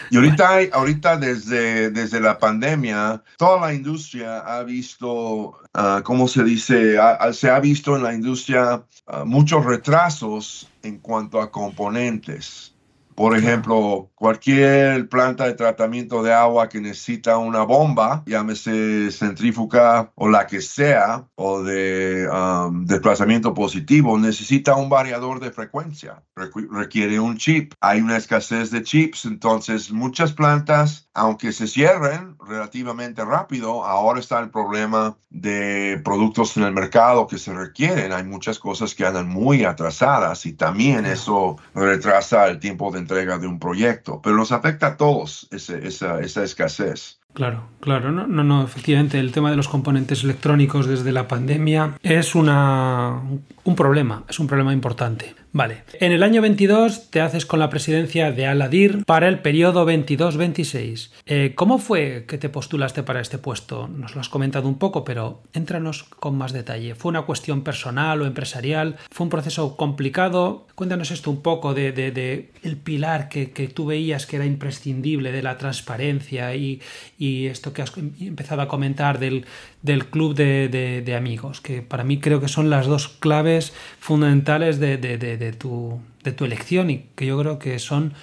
[0.09, 6.43] Y ahorita, ahorita desde, desde la pandemia, toda la industria ha visto, uh, ¿cómo se
[6.43, 6.97] dice?
[7.31, 12.72] se ha visto en la industria ah, muchos retrasos en cuanto a componentes.
[13.15, 20.29] Por ejemplo, cualquier planta de tratamiento de agua que necesita una bomba, llámese centrífuga o
[20.29, 26.23] la que sea, o de um, desplazamiento positivo, necesita un variador de frecuencia.
[26.35, 27.73] requiere un chip.
[27.81, 34.39] Hay una escasez de chips, entonces muchas plantas, aunque se cierren relativamente rápido, ahora está
[34.39, 38.11] el problema de productos en el mercado que se requieren.
[38.11, 43.37] Hay muchas cosas que andan muy atrasadas y también eso retrasa el tiempo de entrega
[43.37, 47.19] de un proyecto, pero nos afecta a todos esa, esa escasez.
[47.33, 51.97] Claro, claro, no, no, no, efectivamente, el tema de los componentes electrónicos desde la pandemia
[52.03, 53.21] es una,
[53.63, 55.35] un problema, es un problema importante.
[55.55, 59.85] Vale, en el año 22 te haces con la presidencia de Aladir para el periodo
[59.85, 61.11] 22-26.
[61.27, 63.87] Eh, ¿Cómo fue que te postulaste para este puesto?
[63.87, 66.95] Nos lo has comentado un poco, pero éntranos con más detalle.
[66.95, 68.97] ¿Fue una cuestión personal o empresarial?
[69.11, 70.65] ¿Fue un proceso complicado?
[70.73, 75.31] Cuéntanos esto un poco de, de, el pilar que, que, tú veías que era imprescindible
[75.31, 76.81] de la transparencia y,
[77.19, 79.45] y esto que has empezado a comentar del,
[79.83, 83.52] del club de, de, amigos, que para mí creo que son las dos claves
[83.99, 88.13] fundamentales de, tu, de tu elección y que yo creo que son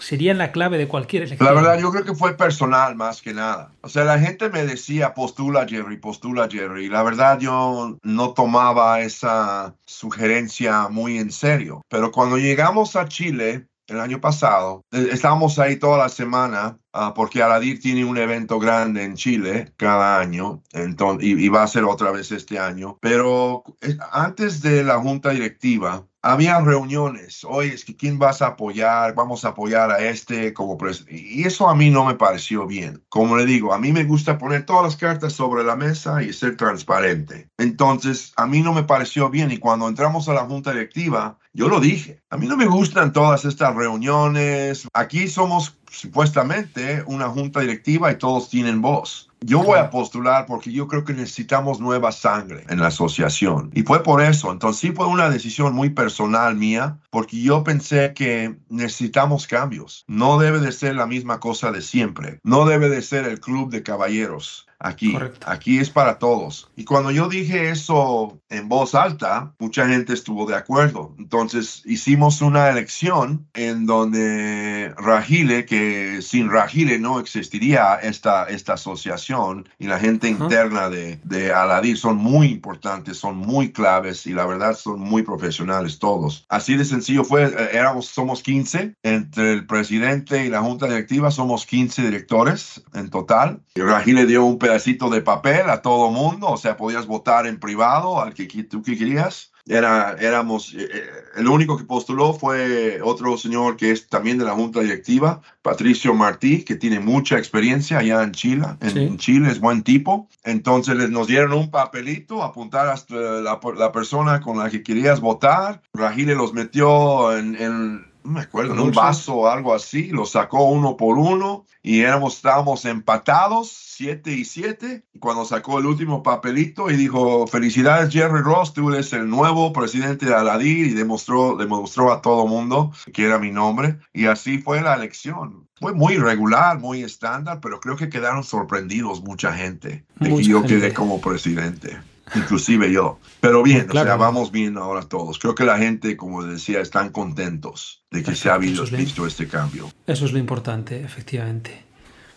[0.00, 1.46] serían la clave de cualquier elección.
[1.46, 3.72] La verdad, yo creo que fue personal más que nada.
[3.80, 6.88] O sea, la gente me decía, postula Jerry, postula Jerry.
[6.88, 11.82] La verdad, yo no tomaba esa sugerencia muy en serio.
[11.88, 14.84] Pero cuando llegamos a Chile, el año pasado.
[14.92, 19.72] Eh, estábamos ahí toda la semana uh, porque Aladir tiene un evento grande en Chile
[19.76, 22.98] cada año entonces, y, y, va a ser otra vez este año.
[23.00, 28.48] Pero eh, antes de la junta directiva, había reuniones, oye, es que quién vas a
[28.48, 31.16] apoyar, vamos a apoyar a este como presidente.
[31.16, 33.04] Y eso a mí no me pareció bien.
[33.08, 36.32] Como le digo, a mí me gusta poner todas las cartas sobre la mesa y
[36.32, 37.48] ser transparente.
[37.58, 41.68] Entonces, a mí no me pareció bien y cuando entramos a la junta directiva, yo
[41.68, 44.86] lo dije, a mí no me gustan todas estas reuniones.
[44.92, 49.30] Aquí somos supuestamente una junta directiva y todos tienen voz.
[49.40, 53.70] Yo voy a postular porque yo creo que necesitamos nueva sangre en la asociación.
[53.74, 54.52] Y fue por eso.
[54.52, 60.04] Entonces sí fue una decisión muy personal mía, porque yo pensé que necesitamos cambios.
[60.08, 62.38] No debe de ser la misma cosa de siempre.
[62.44, 64.66] No debe de ser el club de caballeros.
[64.78, 66.70] Aquí, aquí es para todos.
[66.76, 71.14] Y cuando yo dije eso en voz alta, mucha gente estuvo de acuerdo.
[71.18, 79.68] Entonces hicimos una elección en donde Rajile, que sin Rajile no existiría esta, esta asociación
[79.78, 84.46] y la gente interna de, de Aladir son muy importantes, son muy claves y la
[84.46, 86.44] verdad son muy profesionales todos.
[86.48, 91.30] Así de sencillo fue, eh, éramos, somos 15, entre el presidente y la junta directiva
[91.30, 93.60] somos 15 directores en total.
[93.74, 97.60] Y Rajile dio un pedacito de papel a todo mundo, o sea, podías votar en
[97.60, 99.52] privado al que tú que querías.
[99.68, 104.44] Era, éramos, eh, eh, el único que postuló fue otro señor que es también de
[104.44, 109.58] la junta directiva, Patricio Martí, que tiene mucha experiencia allá en Chile, en, Chile es
[109.58, 110.28] buen tipo.
[110.44, 115.20] Entonces les nos dieron un papelito, apuntar hasta la, la persona con la que querías
[115.20, 115.82] votar.
[115.92, 120.26] Rajile los metió en, en no me acuerdo, en un vaso o algo así, lo
[120.26, 125.04] sacó uno por uno y éramos, estábamos empatados, siete y siete.
[125.14, 129.72] Y cuando sacó el último papelito y dijo, felicidades Jerry Ross, tú eres el nuevo
[129.72, 133.98] presidente de Aladir y demostró, demostró a todo mundo que era mi nombre.
[134.12, 135.68] Y así fue la elección.
[135.78, 140.64] Fue muy regular, muy estándar, pero creo que quedaron sorprendidos mucha gente de que yo
[140.64, 141.96] quedé como presidente
[142.34, 143.18] inclusive yo.
[143.40, 145.38] Pero bien, o sea, vamos bien ahora todos.
[145.38, 149.90] Creo que la gente, como decía, están contentos de que se ha visto este cambio.
[150.06, 151.86] Eso es lo importante, efectivamente.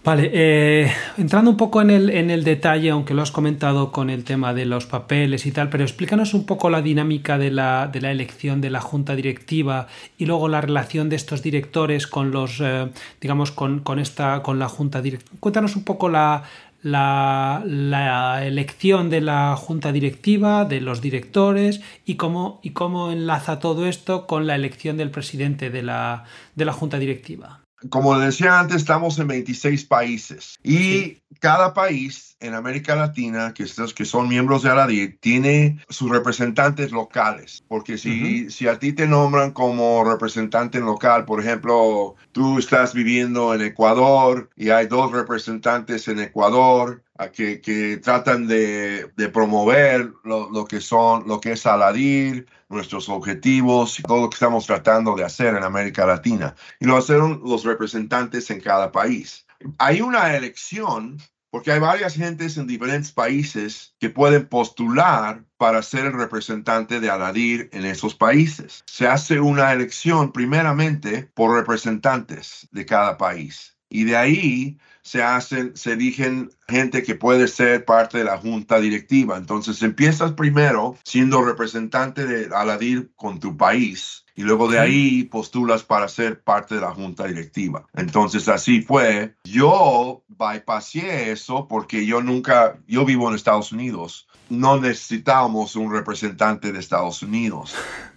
[0.02, 4.10] Vale, eh, entrando un poco en el, en el detalle, aunque lo has comentado con
[4.10, 7.90] el tema de los papeles y tal, pero explícanos un poco la dinámica de la,
[7.92, 12.32] de la elección de la junta directiva y luego la relación de estos directores con
[12.32, 15.38] los, eh, digamos, con, con, esta, con la junta directiva.
[15.42, 16.44] Cuéntanos un poco la,
[16.82, 23.60] la, la, elección de la junta directiva, de los directores y cómo, y cómo enlaza
[23.60, 27.59] todo esto con la elección del presidente de la, de la junta directiva
[27.90, 30.60] como decía antes, estamos en 26 países.
[30.64, 36.10] Y cada país en América Latina, que, estos, que son miembros de Aladir, tiene sus
[36.10, 37.64] representantes locales.
[37.68, 43.54] Porque si, si a ti te nombran como representante local, por ejemplo, tú estás viviendo
[43.54, 50.50] en Ecuador y hay dos representantes en Ecuador, que, que, tratan de, de promover lo,
[50.50, 55.26] lo, que son, lo que es Aladir, nuestros objetivos todo lo que estamos tratando de
[55.26, 56.56] hacer en América Latina.
[56.80, 59.46] Y lo hacen los representantes en cada país.
[59.78, 61.18] Hay una elección
[61.52, 67.10] porque hay varias gentes en diferentes países que pueden postular para ser el representante de
[67.10, 68.84] Aladir en esos países.
[68.86, 73.78] Se hace una elección primeramente por representantes de cada país.
[73.90, 78.80] Y de ahí se hacen, se eligen gente que puede ser parte de la junta
[78.80, 79.38] directiva.
[79.38, 85.84] Entonces empiezas primero siendo representante de Aladir con tu país y luego de ahí postulas
[85.84, 87.86] para ser parte de la junta directiva.
[87.94, 89.36] Entonces así fue.
[89.44, 94.29] Yo bypassé eso porque yo nunca, yo vivo en Estados Unidos.
[94.50, 97.76] No necesitábamos un representante de Estados Unidos,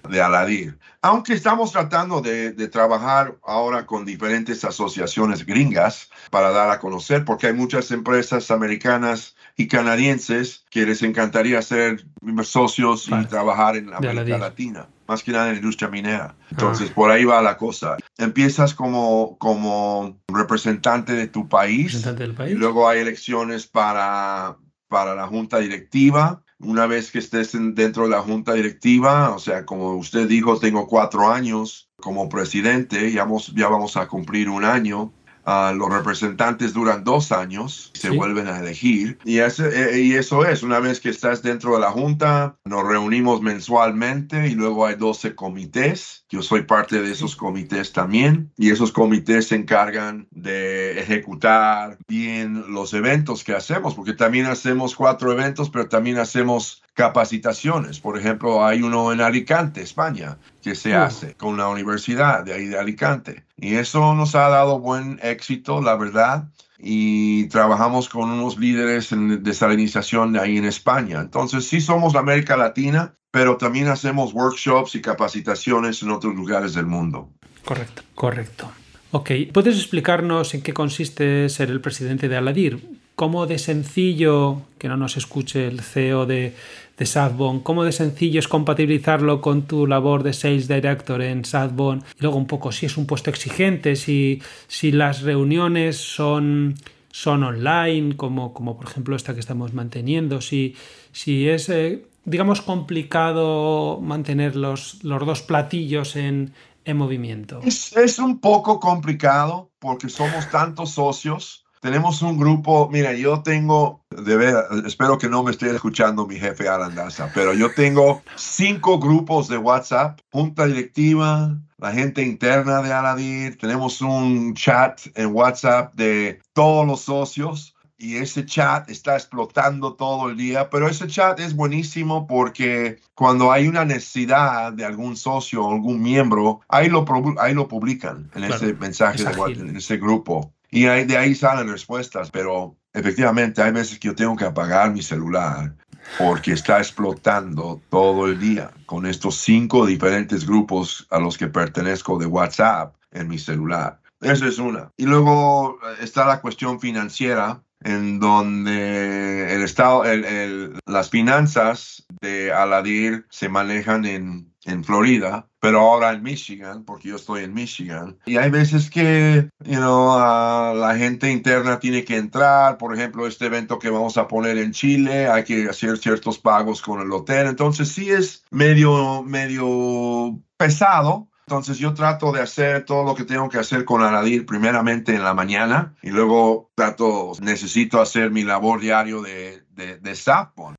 [0.08, 0.78] de Aladir.
[1.02, 7.24] Aunque estamos tratando de, de, trabajar ahora con diferentes asociaciones gringas para dar a conocer,
[7.24, 12.04] porque hay muchas empresas americanas y canadienses que les encantaría ser
[12.42, 16.34] socios y trabajar en América Latina, más que nada en la industria minera.
[16.50, 17.96] Entonces, por ahí va la cosa.
[18.18, 22.52] Empiezas como, como representante de tu país, del país.
[22.52, 24.56] y luego hay elecciones para,
[24.92, 26.42] para la junta directiva.
[26.58, 30.86] Una vez que estés dentro de la junta directiva, o sea, como usted dijo, tengo
[30.86, 35.10] cuatro años como presidente, ya vamos, ya vamos a cumplir un año.
[35.44, 38.16] Uh, los representantes duran dos años, se ¿Sí?
[38.16, 39.18] vuelven a elegir.
[39.24, 43.42] Y, ese, y, eso es, una vez que estás dentro de la Junta, nos reunimos
[43.42, 46.24] mensualmente y luego hay 12 comités.
[46.28, 48.52] Yo soy parte de esos comités también.
[48.56, 54.94] Y esos comités se encargan de ejecutar bien los eventos que hacemos, porque también hacemos
[54.94, 58.00] cuatro eventos, pero también hacemos capacitaciones.
[58.00, 61.02] Por ejemplo, hay uno en Alicante, España, que se Oh.
[61.02, 63.44] hace con la universidad de ahí de Alicante.
[63.62, 66.48] Y eso nos ha dado buen éxito, la verdad.
[66.78, 71.20] Y trabajamos con unos líderes en desalinización de ahí en España.
[71.20, 76.74] Entonces, sí somos la América Latina, pero también hacemos workshops y capacitaciones en otros lugares
[76.74, 77.30] del mundo.
[77.64, 78.72] Correcto, correcto.
[79.12, 82.98] Ok, ¿puedes explicarnos en qué consiste ser el presidente de Aladir?
[83.14, 86.56] ¿Cómo de sencillo, que no nos escuche el CEO de,
[87.02, 92.02] de Sadbone, cómo de sencillo es compatibilizarlo con tu labor de Sales Director en Sadbone?
[92.16, 96.76] Y luego un poco si es un puesto exigente, si, si las reuniones son,
[97.10, 100.76] son online, como, como por ejemplo esta que estamos manteniendo, si,
[101.10, 106.52] si es, eh, digamos, complicado mantener los, los dos platillos en,
[106.84, 107.58] en movimiento.
[107.64, 111.61] Es, es, un poco complicado porque somos tantos socios.
[111.82, 114.54] Tenemos un grupo, mira, yo tengo, de ver,
[114.86, 119.58] espero que no me esté escuchando mi jefe Arandaza, pero yo tengo cinco grupos de
[119.58, 126.86] WhatsApp, junta directiva, la gente interna de Aladir, tenemos un chat en WhatsApp de todos
[126.86, 132.28] los socios y ese chat está explotando todo el día, pero ese chat es buenísimo
[132.28, 137.04] porque cuando hay una necesidad de algún socio o algún miembro, ahí lo,
[137.40, 140.52] ahí lo publican en claro, ese mensaje, de, WhatsApp, en ese grupo.
[140.72, 144.90] Y ahí, de ahí salen respuestas, pero efectivamente hay veces que yo tengo que apagar
[144.90, 145.76] mi celular
[146.18, 152.18] porque está explotando todo el día con estos cinco diferentes grupos a los que pertenezco
[152.18, 154.00] de WhatsApp en mi celular.
[154.22, 154.90] Eso es una.
[154.96, 162.50] Y luego está la cuestión financiera, en donde el estado, el, el, las finanzas de
[162.50, 168.18] Aladir se manejan en, en Florida, pero ahora en Michigan, porque yo estoy en Michigan.
[168.26, 173.26] Y hay veces que, you know, uh, la gente interna tiene que entrar, por ejemplo,
[173.26, 177.12] este evento que vamos a poner en Chile, hay que hacer ciertos pagos con el
[177.12, 177.46] hotel.
[177.46, 183.48] Entonces sí es medio, medio pesado, entonces yo trato de hacer todo lo que tengo
[183.48, 188.80] que hacer con Aladir primeramente en la mañana y luego trato, necesito hacer mi labor
[188.80, 190.14] diario de, de, de.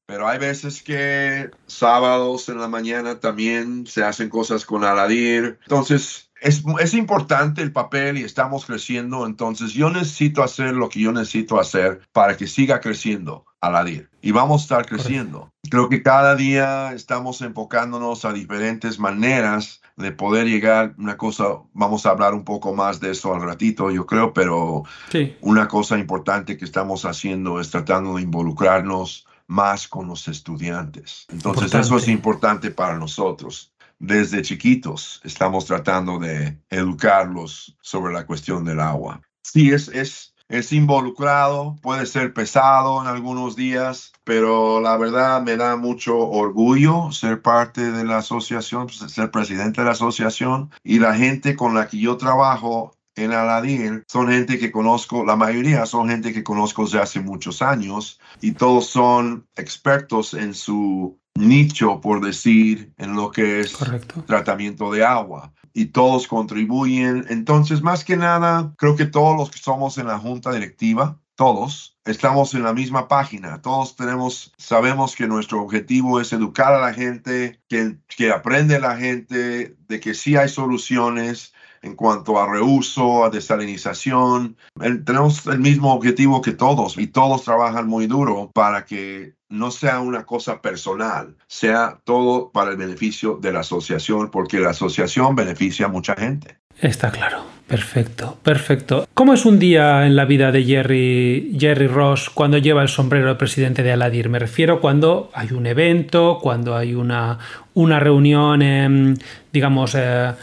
[0.05, 5.59] Pero hay veces que sábados en la mañana también se hacen cosas con Aladir.
[5.63, 10.99] Entonces es, es, importante el papel y estamos creciendo, entonces yo necesito hacer lo que
[10.99, 14.09] yo necesito hacer para que siga creciendo Aladir.
[14.21, 15.52] Y vamos a estar creciendo.
[15.69, 22.05] Creo que cada día estamos enfocándonos a diferentes maneras de poder llegar, una cosa, vamos
[22.05, 25.35] a hablar un poco más de eso al ratito, yo creo, pero sí.
[25.41, 31.27] una cosa importante que estamos haciendo es tratando de involucrarnos más con los estudiantes.
[31.29, 31.85] Entonces importante.
[31.85, 38.81] eso es importante para nosotros desde chiquitos estamos tratando de educarlos sobre la cuestión del
[38.81, 39.21] agua.
[39.41, 45.57] Sí, es, es, es involucrado, puede ser pesado en algunos días, pero la verdad me
[45.57, 50.71] da mucho orgullo ser parte de la asociación, ser presidente de la asociación.
[50.83, 55.35] Y la gente con la que yo trabajo en Aladir son gente que conozco, la
[55.35, 61.19] mayoría son gente que conozco desde hace muchos años y todos son expertos en su
[61.35, 64.23] nicho, por decir, en lo que es Correcto.
[64.25, 65.53] tratamiento de agua.
[65.73, 67.25] Y todos contribuyen.
[67.29, 71.97] Entonces, más que nada, creo que todos los que somos en la junta directiva, todos,
[72.05, 73.61] estamos en la misma página.
[73.61, 78.97] Todos tenemos, sabemos que nuestro objetivo es educar a la gente, que, que aprende la
[78.97, 84.57] gente, de que sí hay soluciones en cuanto a reuso, a desalinización.
[84.79, 89.71] El, tenemos el mismo objetivo que todos y todos trabajan muy duro para que no
[89.71, 95.35] sea una cosa personal, sea todo para el beneficio de la asociación, porque la asociación
[95.35, 96.57] beneficia a mucha gente.
[96.81, 97.43] Está claro.
[97.67, 99.07] Perfecto, perfecto.
[99.13, 103.27] ¿Cómo es un día en la vida de Jerry, Jerry Ross cuando lleva el sombrero
[103.29, 104.27] de presidente de Aladir?
[104.27, 107.39] Me refiero cuando hay un evento, cuando hay una,
[107.73, 109.15] una reunión, em,
[109.51, 110.33] digamos, eh,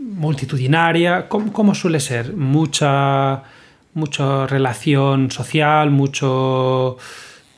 [0.00, 1.28] multitudinaria.
[1.28, 2.32] ¿Cómo, suele ser?
[2.34, 3.42] Mucha,
[3.92, 6.96] mucha relación social, mucho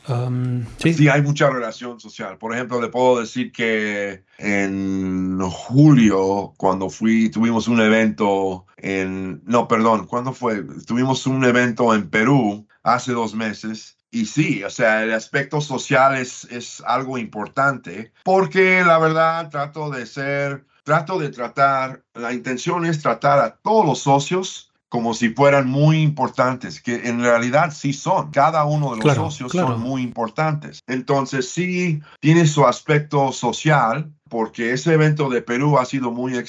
[0.09, 1.09] Um, ¿sí?
[1.09, 2.39] hay mucha relación social.
[2.39, 9.67] Por ejemplo, le puedo decir que en julio, cuando fui, tuvimos un evento en, no,
[9.69, 10.63] perdón, ¿cuándo fue?
[10.87, 13.97] Tuvimos un evento en Perú hace dos meses.
[14.11, 19.91] Y sí, o sea, el aspecto social es, es algo importante porque la verdad trato
[19.91, 25.29] de ser, trato de tratar, la intención es tratar a todos los socios como si
[25.29, 28.31] fueran muy importantes, que en realidad sí son.
[28.31, 30.81] Cada uno de los socios son muy importantes.
[30.87, 36.43] Entonces sí tiene su aspecto social, porque ese evento de Perú ha sido muy,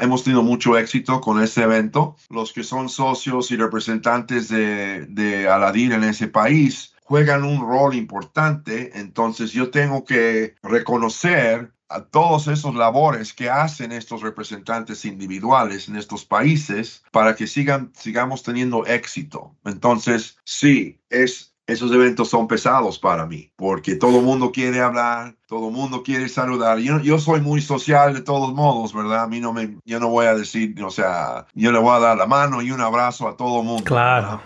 [0.00, 2.16] hemos tenido mucho éxito con ese evento.
[2.30, 7.94] Los que son socios y representantes de, de Aladir en ese país juegan un rol
[7.94, 15.88] importante, entonces yo tengo que reconocer a todos esos labores que hacen estos representantes individuales
[15.88, 19.56] en estos países para que sigan, sigamos teniendo éxito.
[19.64, 25.37] Entonces, sí, es, esos eventos son pesados para mí, porque todo el mundo quiere hablar,
[25.48, 26.78] todo el mundo quiere saludar.
[26.78, 29.24] Yo, yo soy muy social de todos modos, ¿verdad?
[29.24, 32.00] A mí no me, yo no voy a decir, o sea, yo le voy a
[32.00, 33.84] dar la mano y un abrazo a todo el mundo.
[33.84, 34.42] Claro.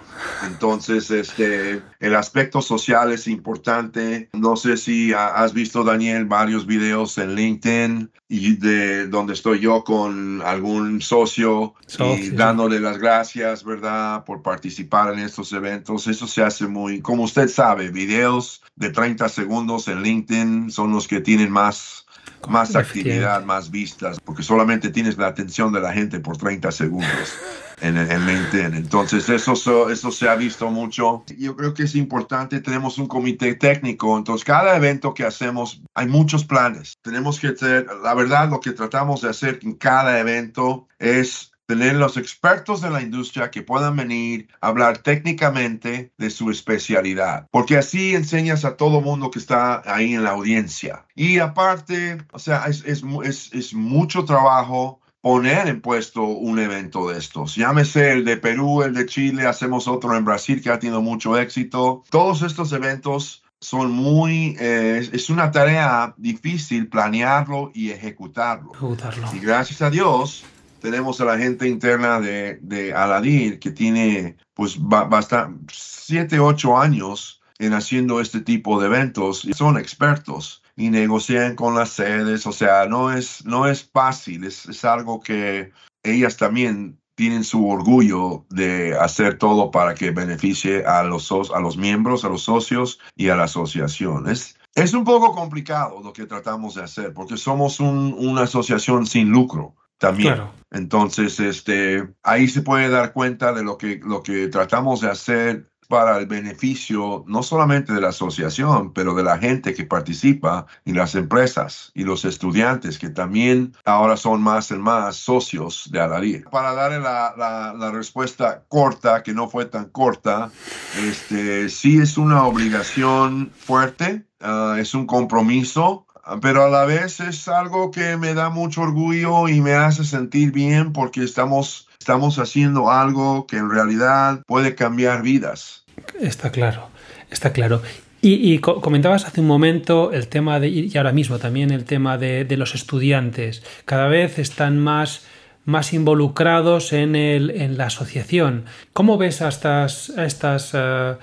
[0.46, 4.30] Entonces, este, el aspecto social es importante.
[4.32, 9.82] No sé si has visto, Daniel, varios videos en LinkedIn y de donde estoy yo
[9.82, 14.24] con algún socio y dándole las gracias, ¿verdad?
[14.24, 16.06] Por participar en estos eventos.
[16.06, 21.08] Eso se hace muy, como usted sabe, videos de 30 segundos en LinkedIn son los
[21.08, 22.06] que tienen más,
[22.48, 27.34] más actividad, más vistas, porque solamente tienes la atención de la gente por 30 segundos
[27.80, 28.74] en, en LinkedIn.
[28.74, 31.24] Entonces, eso, eso se ha visto mucho.
[31.38, 36.06] Yo creo que es importante, tenemos un comité técnico, entonces cada evento que hacemos, hay
[36.06, 36.94] muchos planes.
[37.02, 41.94] Tenemos que hacer, la verdad, lo que tratamos de hacer en cada evento es tener
[41.94, 47.78] los expertos de la industria que puedan venir a hablar técnicamente de su especialidad, porque
[47.78, 51.06] así enseñas a todo mundo que está ahí en la audiencia.
[51.14, 57.08] Y aparte, o sea, es, es, es, es mucho trabajo poner en puesto un evento
[57.08, 57.54] de estos.
[57.54, 61.38] Llámese el de Perú, el de Chile, hacemos otro en Brasil que ha tenido mucho
[61.38, 62.04] éxito.
[62.10, 68.72] Todos estos eventos son muy, eh, es una tarea difícil planearlo y ejecutarlo.
[68.74, 69.28] ejecutarlo.
[69.32, 70.44] Y gracias a Dios,
[70.82, 77.40] tenemos a la gente interna de, de Aladir que tiene pues bastante, siete, ocho años
[77.60, 82.52] en haciendo este tipo de eventos y son expertos y negocian con las sedes, o
[82.52, 85.70] sea, no es, no es fácil, es, es algo que
[86.02, 91.76] ellas también tienen su orgullo de hacer todo para que beneficie a los, a los
[91.76, 94.28] miembros, a los socios y a la asociación.
[94.28, 99.06] Es, es un poco complicado lo que tratamos de hacer porque somos un, una asociación
[99.06, 100.42] sin lucro también.
[100.72, 105.68] Entonces, este, ahí se puede dar cuenta de lo que, lo que tratamos de hacer
[105.88, 110.92] para el beneficio no solamente de la asociación, pero de la gente que participa y
[110.92, 116.44] las empresas y los estudiantes que también ahora son más y más socios de Alarí.
[116.50, 120.50] Para darle la, la, la, respuesta corta, que no fue tan corta,
[120.98, 126.06] este, sí es una obligación fuerte, uh, es un compromiso
[126.40, 130.52] pero a la vez es algo que me da mucho orgullo y me hace sentir
[130.52, 135.84] bien porque estamos, estamos haciendo algo que en realidad puede cambiar vidas.
[136.20, 136.88] Está claro,
[137.30, 137.82] está claro.
[138.24, 142.44] Y, comentabas hace un momento el tema de, y ahora mismo también el tema de,
[142.44, 143.64] de los estudiantes.
[143.84, 145.24] Cada vez están más,
[145.64, 148.66] más involucrados en, el, en la asociación.
[148.92, 151.16] ¿Cómo ves a estas, estas uh,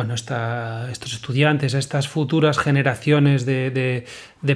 [0.00, 4.06] bueno, estos estudiantes, estas futuras generaciones de,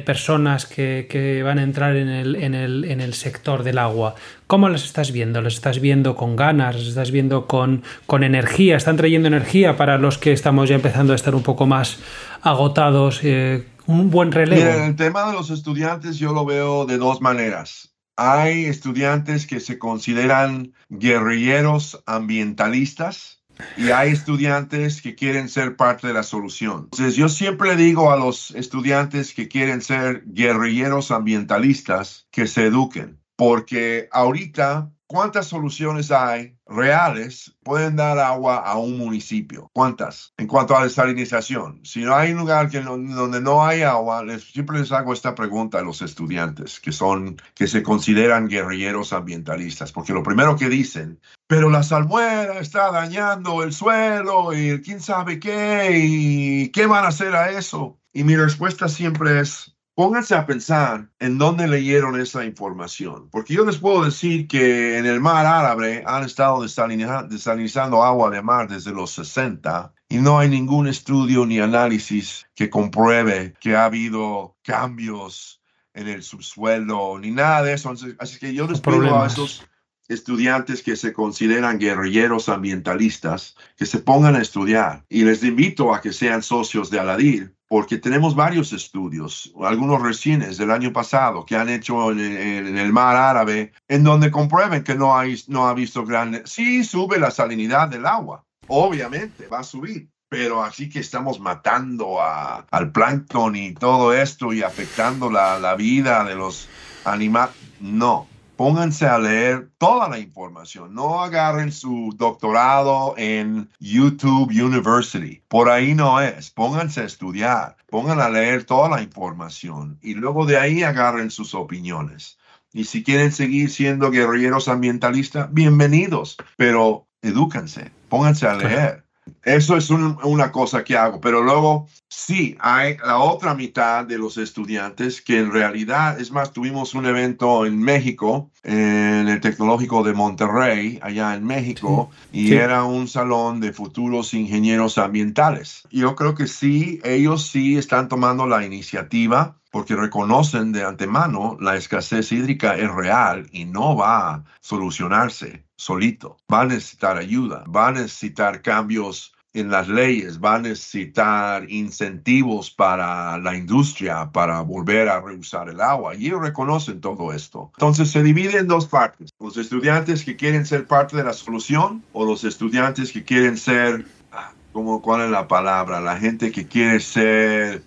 [0.07, 2.09] personas que, van a entrar en
[2.55, 4.15] el, sector del agua,
[4.47, 5.43] ¿cómo las estás viendo?
[5.43, 6.77] ¿Las estás viendo con ganas?
[6.77, 8.79] ¿Las estás viendo con, con energía?
[8.79, 11.99] ¿Están trayendo energía para los que estamos ya empezando a estar un poco más
[12.41, 13.21] agotados?
[13.23, 14.83] Eh, un buen relevo.
[14.83, 17.95] el tema de los estudiantes yo lo veo de dos maneras.
[18.17, 23.44] Hay estudiantes que se consideran guerrilleros ambientalistas
[23.77, 26.89] y hay estudiantes que quieren ser parte de la solución.
[26.93, 33.19] Entonces yo siempre digo a los estudiantes que quieren ser guerrilleros ambientalistas que se eduquen,
[33.37, 39.71] porque ahorita ¿cuántas soluciones hay reales pueden dar agua a un municipio?
[39.73, 40.33] ¿Cuántas?
[40.39, 41.81] En cuanto a desalinización.
[41.85, 45.35] Si no hay un lugar que donde no hay agua, les, siempre les hago esta
[45.35, 50.69] pregunta a los estudiantes que son, que se consideran guerrilleros ambientalistas, porque lo primero que
[50.69, 57.05] dicen, pero la salmuera está dañando el suelo y quién sabe qué, y qué van
[57.05, 57.99] a hacer a eso.
[58.13, 63.65] Y mi respuesta siempre es, Pónganse a pensar en dónde leyeron esa información, porque yo
[63.65, 68.91] les puedo decir que en el mar árabe han estado desalinizando agua de mar desde
[68.91, 75.63] los 60 y no hay ningún estudio ni análisis que compruebe que ha habido cambios
[75.93, 77.95] en el subsuelo ni nada de eso.
[78.19, 79.65] Así que yo les pido a esos
[80.09, 85.05] estudiantes que se consideran guerrilleros ambientalistas que se pongan a estudiar.
[85.09, 90.59] Y les invito a que sean socios de Aladir porque tenemos varios estudios, algunos recientes
[90.59, 95.17] del año pasado, que han hecho en, el mar árabe, en donde comprueben que no,
[95.17, 96.51] ha visto grandes...
[96.51, 102.19] Sí, sube la salinidad del agua, obviamente, va a subir, pero así que estamos matando
[102.23, 106.69] al plancton y todo esto y afectando la, la vida de los
[107.05, 110.95] animales, no pónganse a leer toda la información.
[110.95, 115.43] No agarren su doctorado en YouTube University.
[115.49, 116.51] Por ahí no es.
[116.51, 117.77] Pónganse a estudiar.
[117.89, 122.39] Pongan a leer toda la información y luego de ahí agarren sus opiniones.
[122.73, 129.04] Y si quieren seguir siendo guerrilleros ambientalistas, bienvenidos, pero edúcanse, pónganse a leer.
[129.43, 134.39] Eso es una cosa que hago, pero luego sí, hay la otra mitad de los
[134.39, 140.15] estudiantes que en realidad, es más, tuvimos un evento en México, en el Tecnológico de
[140.15, 145.83] Monterrey, allá en México, y era un salón de futuros ingenieros ambientales.
[145.91, 151.77] Yo creo que sí, ellos sí están tomando la iniciativa porque reconocen de antemano la
[151.77, 156.37] escasez hídrica es real y no va a solucionarse solito.
[156.53, 162.73] Va a necesitar ayuda, va a necesitar cambios en las leyes, va a necesitar incentivos
[162.73, 166.17] para la industria para volver a reusar el agua.
[166.17, 167.71] Y ellos reconocen todo esto.
[167.77, 169.31] Entonces se divide en dos partes.
[169.39, 174.05] Los estudiantes que quieren ser parte de la solución o los estudiantes que quieren ser,
[174.33, 176.01] ah, como, ¿cuál es la palabra?
[176.01, 177.85] La gente que quiere ser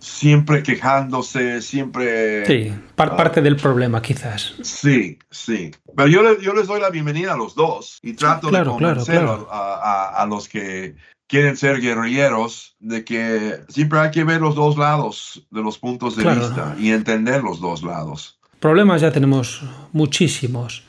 [0.00, 2.46] siempre quejándose, siempre...
[2.46, 4.54] Sí, ah, parte del problema quizás.
[4.62, 5.70] Sí, sí.
[5.94, 10.26] Pero yo, yo les doy la bienvenida a los dos y trato de convencer A,
[10.28, 10.96] los que
[11.26, 16.16] quieren ser guerrilleros de que siempre hay que ver los dos lados de los puntos
[16.16, 18.38] de vista y entender los dos lados.
[18.58, 20.84] Problemas ya tenemos muchísimos,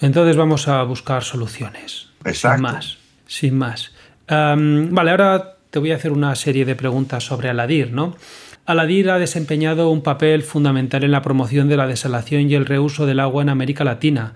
[0.00, 2.10] entonces vamos a buscar soluciones.
[2.24, 2.56] Exacto.
[2.56, 3.92] Sin más, sin más.
[4.28, 8.14] vale, ahora te voy a hacer una serie de preguntas sobre Aladir, ¿no?
[8.64, 13.06] Aladir ha desempeñado un papel fundamental en la promoción de la desalación y el reuso
[13.06, 14.34] del agua en América Latina.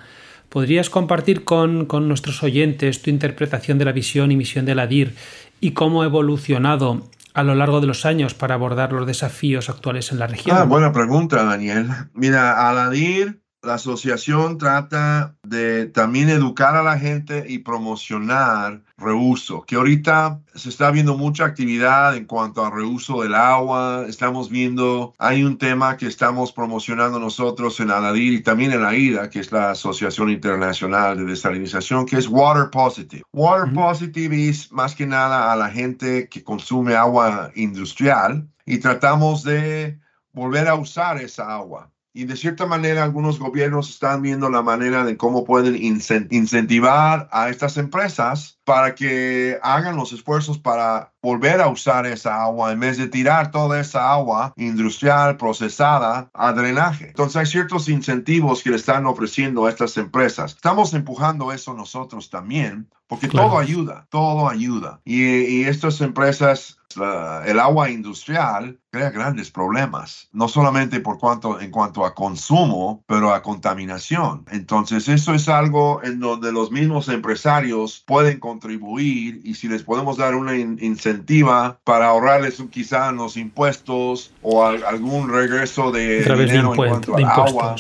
[0.49, 5.15] ¿Podrías compartir con, nuestros oyentes tu interpretación de la visión y misión de Aladir
[5.61, 10.11] y cómo ha evolucionado a lo largo de los años para abordar los desafíos actuales
[10.11, 10.57] en la región?
[10.57, 11.89] Ah, buena pregunta, Daniel.
[12.15, 19.75] Mira, Aladir la asociación trata de también educar a la gente y promocionar reuso, que
[19.75, 24.07] ahorita se está viendo mucha actividad en cuanto a reuso del agua.
[24.09, 29.29] Estamos viendo, hay un tema que estamos promocionando nosotros en Aladir y también en AIDA,
[29.29, 33.25] que es la Asociación Internacional de Desalinización, que es Water Positive.
[33.33, 39.43] Water Positive es más que nada a la gente que consume agua industrial y tratamos
[39.43, 39.99] de
[40.33, 45.05] volver a usar esa agua y de cierta manera algunos gobiernos están viendo la manera
[45.05, 45.77] de cómo pueden
[46.31, 52.73] incentivar a estas empresas para que hagan los esfuerzos para volver a usar esa agua
[52.73, 57.09] en vez de tirar toda esa agua industrial procesada a drenaje.
[57.09, 60.55] Entonces hay ciertos incentivos que le están ofreciendo a estas empresas.
[60.55, 65.01] Estamos empujando eso nosotros también porque todo ayuda, todo ayuda.
[65.05, 66.79] Y, y estas empresas
[67.45, 73.35] el agua industrial crea grandes problemas, no solamente por cuanto, en cuanto a consumo, pero
[73.35, 74.47] a contaminación.
[74.51, 80.17] Entonces, eso es algo en donde los mismos empresarios pueden contribuir y si les podemos
[80.17, 87.17] dar una incentiva para ahorrarles quizá los impuestos o algún regreso de dinero en cuanto
[87.17, 87.77] al agua.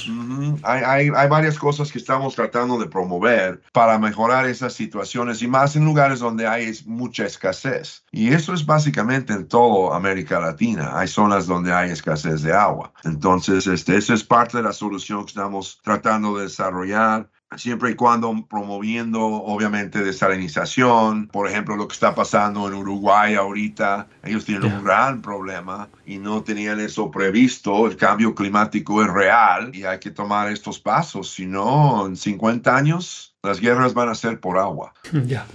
[0.63, 5.49] hay, hay, hay varias cosas que estamos tratando de promover para mejorar esas situaciones y
[5.49, 8.03] más en lugares donde hay mucha escasez.
[8.13, 10.93] Y eso es básicamente en toda América Latina.
[10.95, 12.93] Hay zonas donde hay escasez de agua.
[13.05, 17.29] Entonces, este, esa es parte de la solución que estamos tratando de desarrollar.
[17.57, 24.09] siempre y cuando promoviendo obviamente desalinización, por ejemplo lo que está pasando en Uruguay ahorita,
[24.25, 29.71] ellos tienen un gran problema y no tenían eso previsto, el cambio climático es real
[29.73, 34.15] y hay que tomar estos pasos, si no en 50 años las guerras van a
[34.15, 34.93] ser por agua.
[35.27, 35.47] Ya,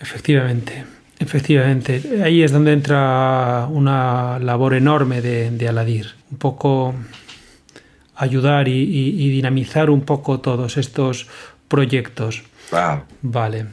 [0.00, 0.84] efectivamente.
[1.18, 6.14] Efectivamente, ahí es donde entra una labor enorme de, de Aladir.
[6.30, 6.94] Un poco
[8.16, 11.26] ayudar y, dinamizar un poco todos estos
[11.68, 12.42] proyectos.
[13.22, 13.66] Vale.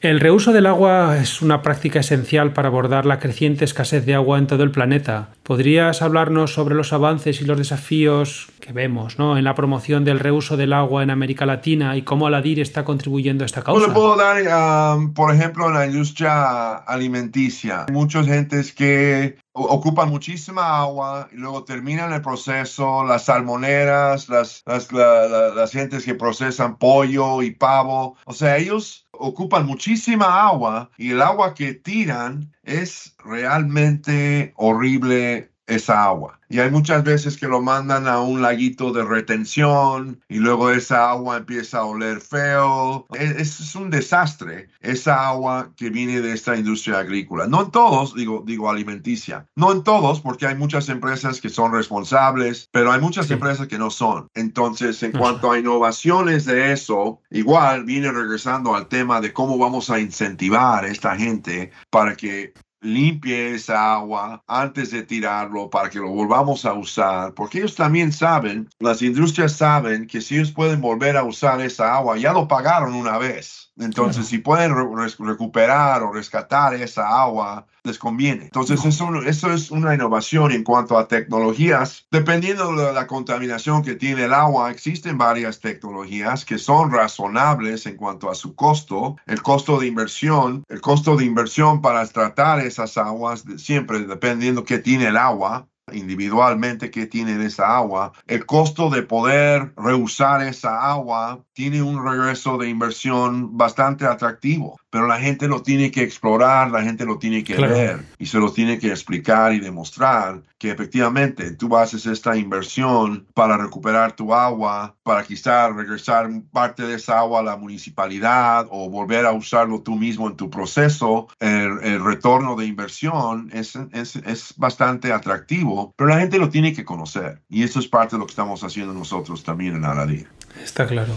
[0.00, 4.38] El reuso del agua es una práctica esencial para abordar la creciente escasez de agua
[4.38, 5.30] en todo el planeta.
[5.44, 9.36] ¿Podrías hablarnos sobre los avances y los desafíos que vemos ¿no?
[9.36, 13.44] en la promoción del reuso del agua en América Latina y cómo Aladir está contribuyendo
[13.44, 13.86] a esta causa?
[13.86, 17.84] le puedo dar, um, por ejemplo, en la industria alimenticia.
[17.86, 24.62] Hay muchas gentes que ocupan muchísima agua y luego terminan el proceso, las salmoneras, las,
[24.64, 28.16] las, las gentes que procesan pollo y pavo.
[28.24, 36.04] O sea, ellos ocupan muchísima agua y el agua que tiran es realmente horrible esa
[36.04, 36.40] agua.
[36.48, 41.10] Y hay muchas veces que lo mandan a un laguito de retención y luego esa
[41.10, 43.06] agua empieza a oler feo.
[43.14, 47.46] Es, es, un desastre esa agua que viene de esta industria agrícola.
[47.46, 49.46] No en todos, digo, digo alimenticia.
[49.56, 53.78] No en todos, porque hay muchas empresas que son responsables, pero hay muchas empresas que
[53.78, 54.28] no son.
[54.34, 59.90] Entonces, en cuanto a innovaciones de eso, igual viene regresando al tema de cómo vamos
[59.90, 62.52] a incentivar a esta gente para que
[62.84, 68.12] limpie esa agua antes de tirarlo para que lo volvamos a usar, porque ellos también
[68.12, 72.46] saben, las industrias saben que si ellos pueden volver a usar esa agua, ya lo
[72.48, 73.63] pagaron una vez.
[73.78, 74.72] Entonces, si pueden
[75.18, 78.44] recuperar o rescatar esa agua, les conviene.
[78.44, 82.06] Entonces, eso, eso, es una innovación en cuanto a tecnologías.
[82.10, 87.96] Dependiendo de la contaminación que tiene el agua, existen varias tecnologías que son razonables en
[87.96, 89.16] cuanto a su costo.
[89.26, 94.78] El costo de inversión, el costo de inversión para tratar esas aguas, siempre dependiendo qué
[94.78, 101.44] tiene el agua, individualmente que tienen esa agua, el costo de poder reusar esa agua
[101.54, 106.82] tiene un regreso de inversión bastante atractivo, pero la gente lo tiene que explorar, la
[106.82, 111.52] gente lo tiene que ver y se lo tiene que explicar y demostrar que efectivamente
[111.52, 117.40] tú haces esta inversión para recuperar tu agua, para quizás regresar parte de esa agua
[117.40, 122.66] a la municipalidad o volver a usarlo tú mismo en tu proceso, el, retorno de
[122.66, 127.78] inversión es, es, es bastante atractivo, pero la gente lo tiene que conocer y eso
[127.78, 130.28] es parte de lo que estamos haciendo nosotros también en Aladir.
[130.62, 131.14] Está claro.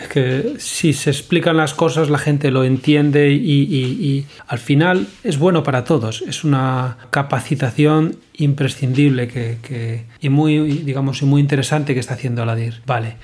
[0.00, 5.38] Es que si se explican las cosas la gente lo entiende y, al final es
[5.38, 6.22] bueno para todos.
[6.22, 12.80] Es una capacitación imprescindible que, y muy, digamos, y muy interesante que está haciendo Aladir.
[12.86, 13.16] Vale.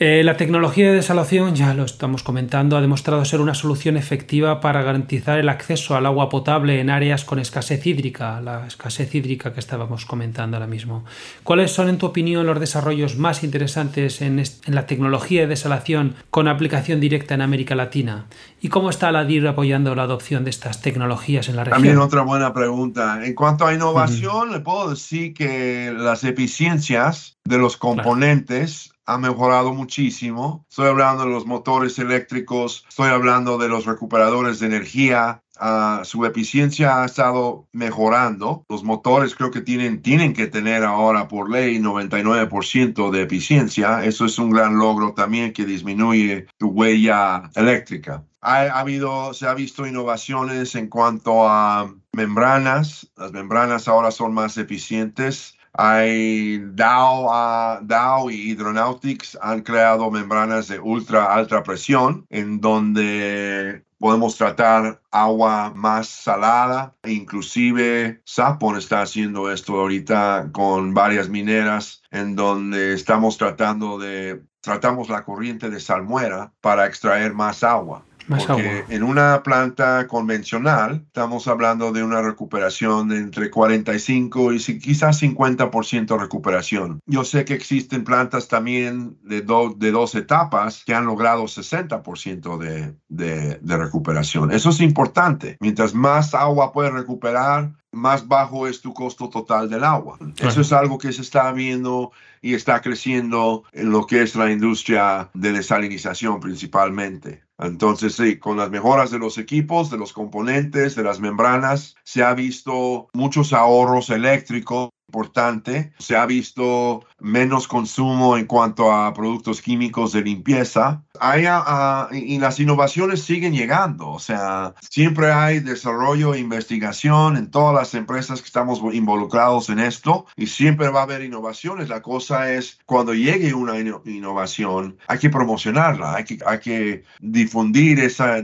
[0.00, 4.60] Eh, la tecnología de desalación, ya lo estamos comentando, ha demostrado ser una solución efectiva
[4.60, 9.52] para garantizar el acceso al agua potable en áreas con escasez hídrica, la escasez hídrica
[9.52, 11.04] que estábamos comentando ahora mismo.
[11.42, 16.46] ¿Cuáles son, en tu opinión, los desarrollos más interesantes en, la tecnología de desalación con
[16.46, 18.26] aplicación directa en América Latina?
[18.60, 21.82] ¿Y cómo está la DIR apoyando la adopción de estas tecnologías en la región?
[21.82, 23.26] También otra buena pregunta.
[23.26, 29.72] En cuanto a innovación, le puedo decir que las eficiencias de los componentes ha mejorado
[29.72, 30.66] muchísimo.
[30.68, 35.42] Estoy hablando de los motores eléctricos, estoy hablando de los recuperadores de energía.
[35.58, 38.66] Ah, su eficiencia ha estado mejorando.
[38.68, 44.04] Los motores creo que tienen, tienen que tener ahora por ley 99% de eficiencia.
[44.04, 48.24] Eso es un gran logro también que disminuye tu huella eléctrica.
[48.42, 53.10] Ha, ha, habido, se ha visto innovaciones en cuanto a membranas.
[53.16, 55.57] Las membranas ahora son más eficientes.
[55.80, 63.84] Hay Dow, uh, Dow y Hydronautics han creado membranas de ultra alta presión en donde
[64.00, 66.96] podemos tratar agua más salada.
[67.04, 75.08] Inclusive Sapon está haciendo esto ahorita con varias mineras en donde estamos tratando de, tratamos
[75.08, 78.04] la corriente de salmuera para extraer más agua.
[78.28, 85.22] Porque en una planta convencional estamos hablando de una recuperación de entre 45 y quizás
[85.22, 87.00] 50% recuperación.
[87.06, 89.42] Yo sé que existen plantas también de,
[89.76, 94.52] de dos etapas que han logrado 60% de, de, de recuperación.
[94.52, 95.56] Eso es importante.
[95.60, 100.18] Mientras más agua puedes recuperar, más bajo es tu costo total del agua.
[100.40, 102.12] Eso es algo que se está viendo
[102.42, 107.47] y está creciendo en lo que es la industria de desalinización principalmente.
[107.58, 112.22] Entonces, sí, con las mejoras de los equipos, de los componentes, de las membranas, se
[112.22, 115.92] ha visto muchos ahorros eléctricos importante.
[115.98, 121.04] Se ha visto menos consumo en cuanto a productos químicos de limpieza.
[121.20, 124.08] Hay, uh, y las innovaciones siguen llegando.
[124.10, 129.78] O sea, siempre hay desarrollo e investigación en todas las empresas que estamos involucrados en
[129.78, 131.88] esto y siempre va a haber innovaciones.
[131.88, 136.24] La cosa es cuando llegue una innovación, hay que promocionarla, hay
[136.60, 138.42] que, difundir esa,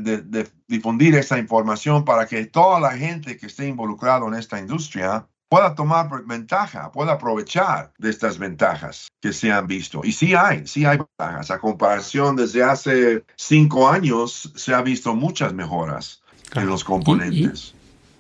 [0.68, 5.74] difundir esa información para que toda la gente que esté involucrada en esta industria pueda
[5.74, 10.00] tomar ventaja, pueda aprovechar de estas ventajas que se han visto.
[10.04, 11.50] Y sí hay, sí hay ventajas.
[11.50, 16.22] A comparación desde hace cinco años, se ha visto muchas mejoras
[16.54, 17.74] en los componentes.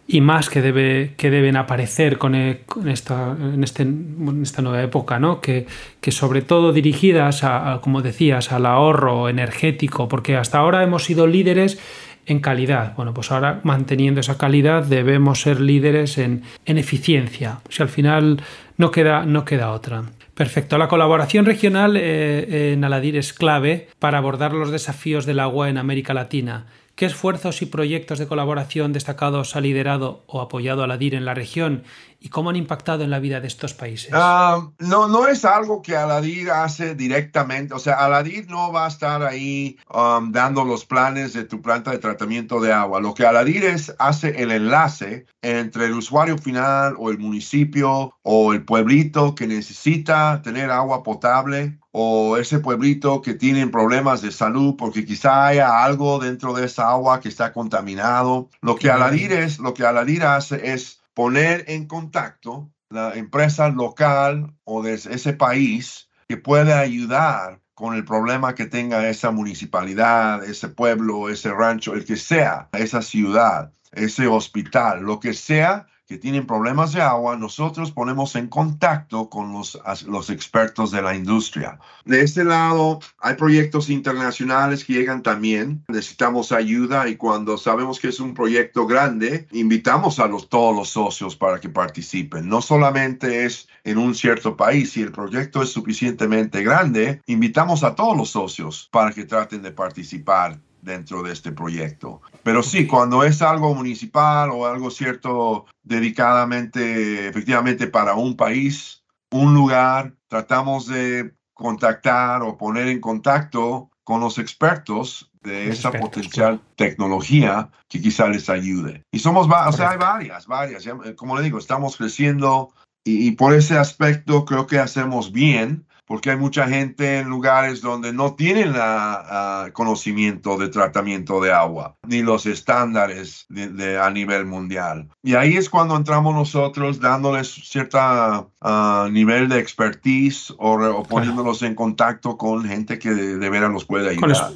[0.06, 4.82] Y, más que, debe, que deben aparecer con, e, esta, en, este, en, esta nueva
[4.82, 5.40] época, ¿no?
[5.40, 5.66] Que,
[6.02, 11.26] que sobre todo dirigidas, a, como decías, al ahorro energético, porque hasta ahora hemos sido
[11.26, 11.78] líderes
[12.26, 12.94] en calidad.
[12.96, 17.60] Bueno, pues ahora manteniendo esa calidad debemos ser líderes en, eficiencia.
[17.68, 18.42] Si al final
[18.76, 20.04] no queda, no queda otra.
[20.34, 20.78] Perfecto.
[20.78, 25.78] La colaboración regional eh, en Aladir es clave para abordar los desafíos del agua en
[25.78, 26.66] América Latina.
[26.96, 31.82] ¿Qué esfuerzos y proyectos de colaboración destacados ha liderado o apoyado Aladir en la región
[32.24, 34.08] y cómo han impactado en la vida de estos países?
[34.14, 37.74] Ah, no, no es algo que Aladir hace directamente.
[37.74, 41.90] O sea, Aladir no va a estar ahí um, dando los planes de tu planta
[41.90, 42.98] de tratamiento de agua.
[42.98, 48.54] Lo que Aladir es, hace el enlace entre el usuario final o el municipio o
[48.54, 54.76] el pueblito que necesita tener agua potable o ese pueblito que tiene problemas de salud
[54.78, 58.48] porque quizá haya algo dentro de esa agua que está contaminado.
[58.62, 64.54] Lo que Aladir es, lo que Aladir hace es poner en contacto la empresa local
[64.64, 70.68] o de ese país que puede ayudar con el problema que tenga esa municipalidad, ese
[70.68, 76.46] pueblo, ese rancho, el que sea, esa ciudad, ese hospital, lo que sea que tienen
[76.46, 81.80] problemas de agua, nosotros ponemos en contacto con los, los expertos de la industria.
[82.04, 85.82] De este lado, hay proyectos internacionales que llegan también.
[85.88, 90.90] Necesitamos ayuda y cuando sabemos que es un proyecto grande, invitamos a los, todos los
[90.90, 92.48] socios para que participen.
[92.48, 97.96] No solamente es en un cierto país, si el proyecto es suficientemente grande, invitamos a
[97.96, 102.20] todos los socios para que traten de participar dentro de este proyecto.
[102.42, 109.54] Pero sí, cuando es algo municipal o algo cierto dedicadamente, efectivamente para un país, un
[109.54, 117.70] lugar, tratamos de contactar o poner en contacto con los expertos de esa potencial tecnología
[117.88, 119.02] que quizá les ayude.
[119.10, 120.84] Y somos, o sea, hay varias, varias.
[121.16, 122.72] Como le digo, estamos creciendo
[123.02, 127.80] y, y por ese aspecto creo que hacemos bien porque hay mucha gente en lugares
[127.80, 134.10] donde no tienen el ah, conocimiento de tratamiento de agua, ni los estándares de, a
[134.10, 135.08] nivel mundial.
[135.22, 141.74] Y ahí es cuando entramos nosotros dándoles cierto ah, nivel de expertise o, poniéndolos en
[141.74, 144.52] contacto con gente que de, veras los puede ayudar.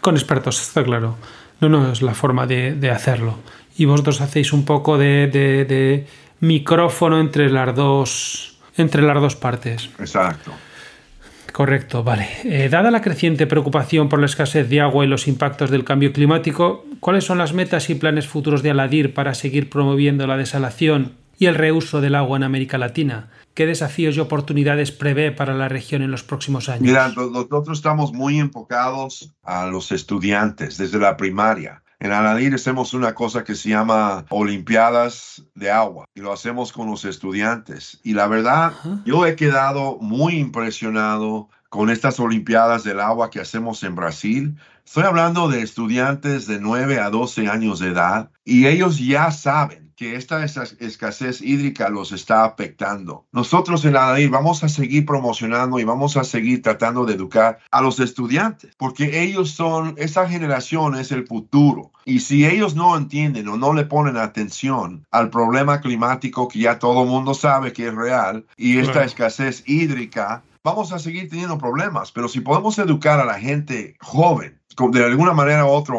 [0.00, 1.16] Con, expertos, está claro.
[1.60, 3.38] No, no, es la forma de, hacerlo.
[3.76, 6.06] Y vosotros hacéis un poco de, de
[6.40, 9.90] micrófono entre las dos entre las dos partes.
[9.98, 10.52] Exacto.
[11.52, 12.28] Correcto, vale.
[12.44, 16.12] Eh, dada la creciente preocupación por la escasez de agua y los impactos del cambio
[16.12, 21.12] climático, ¿cuáles son las metas y planes futuros de Aladir para seguir promoviendo la desalación
[21.38, 23.28] y el reuso del agua en América Latina?
[23.54, 26.84] ¿Qué desafíos y oportunidades prevé para la región en los próximos años?
[26.84, 31.81] Mira, nosotros estamos muy enfocados a los estudiantes desde la primaria.
[32.02, 36.90] En Aladir hacemos una cosa que se llama Olimpiadas de Agua y lo hacemos con
[36.90, 38.00] los estudiantes.
[38.02, 38.72] Y la verdad,
[39.04, 44.56] yo he quedado muy impresionado con estas Olimpiadas del Agua que hacemos en Brasil.
[44.84, 49.91] Estoy hablando de estudiantes de 9 a 12 años de edad y ellos ya saben
[50.02, 53.24] que esta escasez hídrica los está afectando.
[53.30, 57.80] Nosotros en ADAIR vamos a seguir promocionando y vamos a seguir tratando de educar a
[57.80, 61.92] los estudiantes, porque ellos son, esa generación es el futuro.
[62.04, 66.80] Y si ellos no entienden o no le ponen atención al problema climático que ya
[66.80, 71.58] todo el mundo sabe que es real y esta escasez hídrica, vamos a seguir teniendo
[71.58, 72.10] problemas.
[72.10, 74.58] Pero si podemos educar a la gente joven,
[74.90, 75.94] de alguna manera u otra,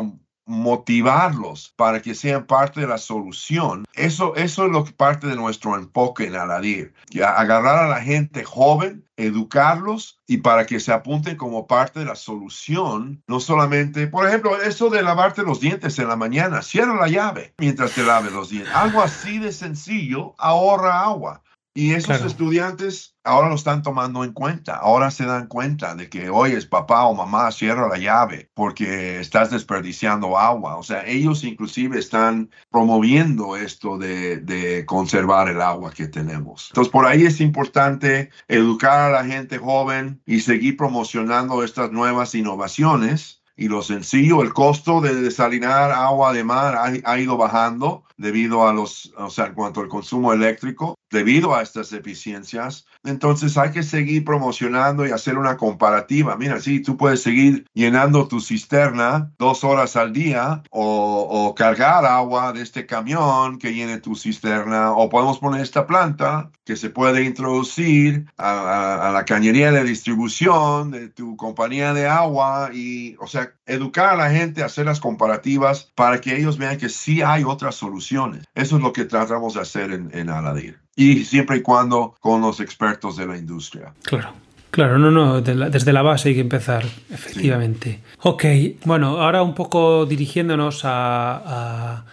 [0.46, 3.86] motivarlos para que sean parte de la solución.
[3.94, 6.94] Eso, eso es lo que parte de nuestro enfoque en Aladir.
[7.24, 12.16] Agarrar a la gente joven, educarlos y para que se apunten como parte de la
[12.16, 13.24] solución.
[13.28, 16.62] No solamente, por ejemplo, eso de lavarte los dientes en la mañana.
[16.62, 18.74] Cierra la llave mientras te laves los dientes.
[18.74, 21.43] Algo así de sencillo ahorra agua.
[21.76, 24.76] Y esos estudiantes ahora lo están tomando en cuenta.
[24.76, 29.50] Ahora se dan cuenta de que, oye, papá o mamá, cierra la llave porque estás
[29.50, 30.78] desperdiciando agua.
[30.78, 36.68] O sea, ellos inclusive están promoviendo esto de, de conservar el agua que tenemos.
[36.70, 42.36] Entonces, por ahí es importante educar a la gente joven y seguir promocionando estas nuevas
[42.36, 48.68] innovaciones y lo sencillo, el costo de desalinar agua de mar ha, ido bajando debido
[48.68, 52.86] a los, o sea, en cuanto al consumo eléctrico, debido a estas eficiencias.
[53.04, 56.36] Entonces hay que seguir promocionando y hacer una comparativa.
[56.36, 62.52] Mira, sí, tú puedes seguir llenando tu cisterna dos horas al día o, cargar agua
[62.52, 67.24] de este camión que llene tu cisterna o podemos poner esta planta que se puede
[67.24, 73.54] introducir a, a la cañería de distribución de tu compañía de agua y, o sea,
[73.66, 77.76] educar a la gente, hacer las comparativas para que ellos vean que sí hay otras
[77.76, 78.46] soluciones.
[78.56, 80.80] Eso es lo que tratamos de hacer en, en Aladir.
[80.96, 83.94] Y siempre y cuando con los expertos de la industria.
[84.04, 84.34] Claro.
[84.72, 88.00] Claro, no, no, desde la base hay que empezar, efectivamente.
[88.24, 88.44] Ok,
[88.86, 92.06] bueno, ahora un poco dirigiéndonos a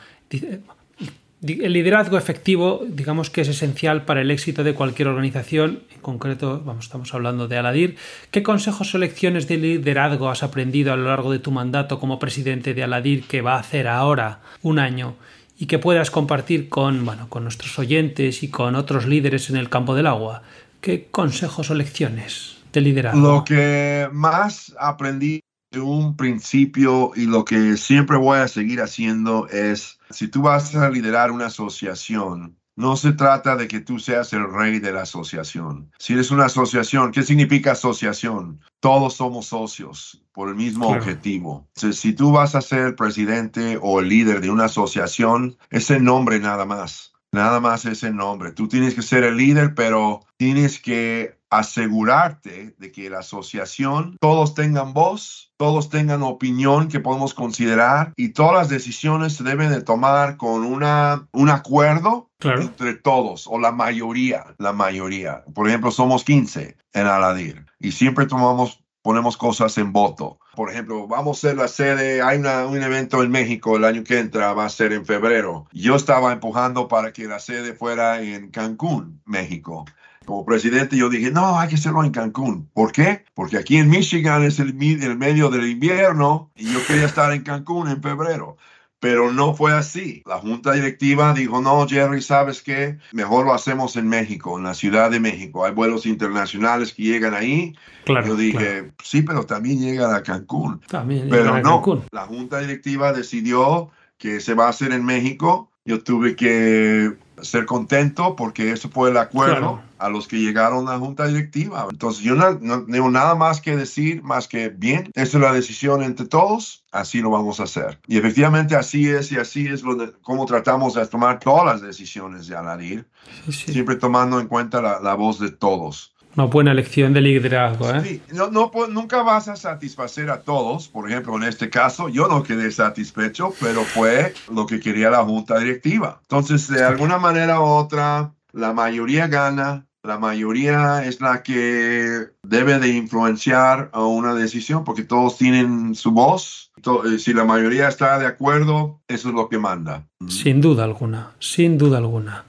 [1.42, 6.60] el liderazgo efectivo, digamos que es esencial para el éxito de cualquier organización, en concreto,
[6.64, 7.96] vamos, estamos hablando de Aladir.
[8.30, 12.18] ¿Qué consejos o lecciones de liderazgo has aprendido a lo largo de tu mandato como
[12.18, 15.14] presidente de Aladir que va a hacer ahora un año
[15.58, 19.70] y que puedas compartir con, bueno, con nuestros oyentes y con otros líderes en el
[19.70, 20.42] campo del agua?
[20.82, 23.20] ¿Qué consejos o lecciones de liderazgo?
[23.20, 25.40] Lo que más aprendí
[25.78, 30.90] un principio y lo que siempre voy a seguir haciendo es, si tú vas a
[30.90, 35.90] liderar una asociación, no se trata de que tú seas el rey de la asociación.
[35.98, 38.60] Si eres una asociación, ¿qué significa asociación?
[38.80, 41.68] Todos somos socios por el mismo objetivo.
[41.74, 46.64] si tú vas a ser presidente o el líder de una asociación, ese nombre nada
[46.64, 47.12] más.
[47.32, 48.52] Nada más ese nombre.
[48.52, 54.54] Tú tienes que ser el líder, pero tienes que asegurarte de que la asociación, todos
[54.54, 59.82] tengan voz, todos tengan opinión que podemos considerar y todas las decisiones se deben de
[59.82, 65.44] tomar con una, un acuerdo entre todos o la mayoría, la mayoría.
[65.52, 70.38] Por ejemplo, somos 15 en Aladir y siempre tomamos ponemos cosas en voto.
[70.54, 74.18] Por ejemplo, vamos a ser la sede, hay un evento en México el año que
[74.18, 75.66] entra, va a ser en febrero.
[75.72, 79.86] Yo estaba empujando para que la sede fuera en Cancún, México
[80.30, 82.70] como presidente yo dije, no, hay que hacerlo en Cancún.
[82.72, 83.24] ¿Por qué?
[83.34, 87.42] Porque aquí en Michigan es el, el medio del invierno y yo quería estar en
[87.42, 88.56] Cancún en febrero.
[89.00, 90.22] Pero no fue así.
[90.26, 92.98] La junta directiva dijo, no, Jerry, ¿sabes qué?
[93.10, 95.64] Mejor lo hacemos en México, en la Ciudad de México.
[95.64, 97.74] Hay vuelos internacionales que llegan ahí.
[98.04, 100.80] Claro, Yo dije, sí, pero también llegan a Cancún.
[100.86, 102.04] También pero a no, Cancún.
[102.12, 105.72] la junta directiva decidió que se va a hacer en México.
[105.84, 110.92] Yo tuve que ser contento porque eso fue el acuerdo a los que llegaron a
[110.92, 111.86] la junta directiva.
[111.90, 116.02] Entonces yo no, tengo nada más que decir, más que bien, esa es la decisión
[116.02, 117.98] entre todos, así lo vamos a hacer.
[118.06, 122.46] Y efectivamente así es y así es lo como tratamos de tomar todas las decisiones
[122.46, 123.06] de Aladir,
[123.50, 126.14] siempre tomando en cuenta la, la voz de todos.
[126.36, 128.02] Una buena lección de liderazgo, ¿eh?
[128.04, 130.88] Sí, no, no, nunca vas a satisfacer a todos.
[130.88, 135.24] Por ejemplo, en este caso, yo no quedé satisfecho, pero fue lo que quería la
[135.24, 136.20] junta directiva.
[136.22, 142.78] Entonces, de alguna manera u otra, la mayoría gana, la mayoría es la que debe
[142.78, 146.72] de influenciar a una decisión porque todos tienen su voz.
[146.76, 150.06] Eh, si la mayoría está de acuerdo, eso es lo que manda.
[150.28, 152.44] Sin duda alguna, sin duda alguna.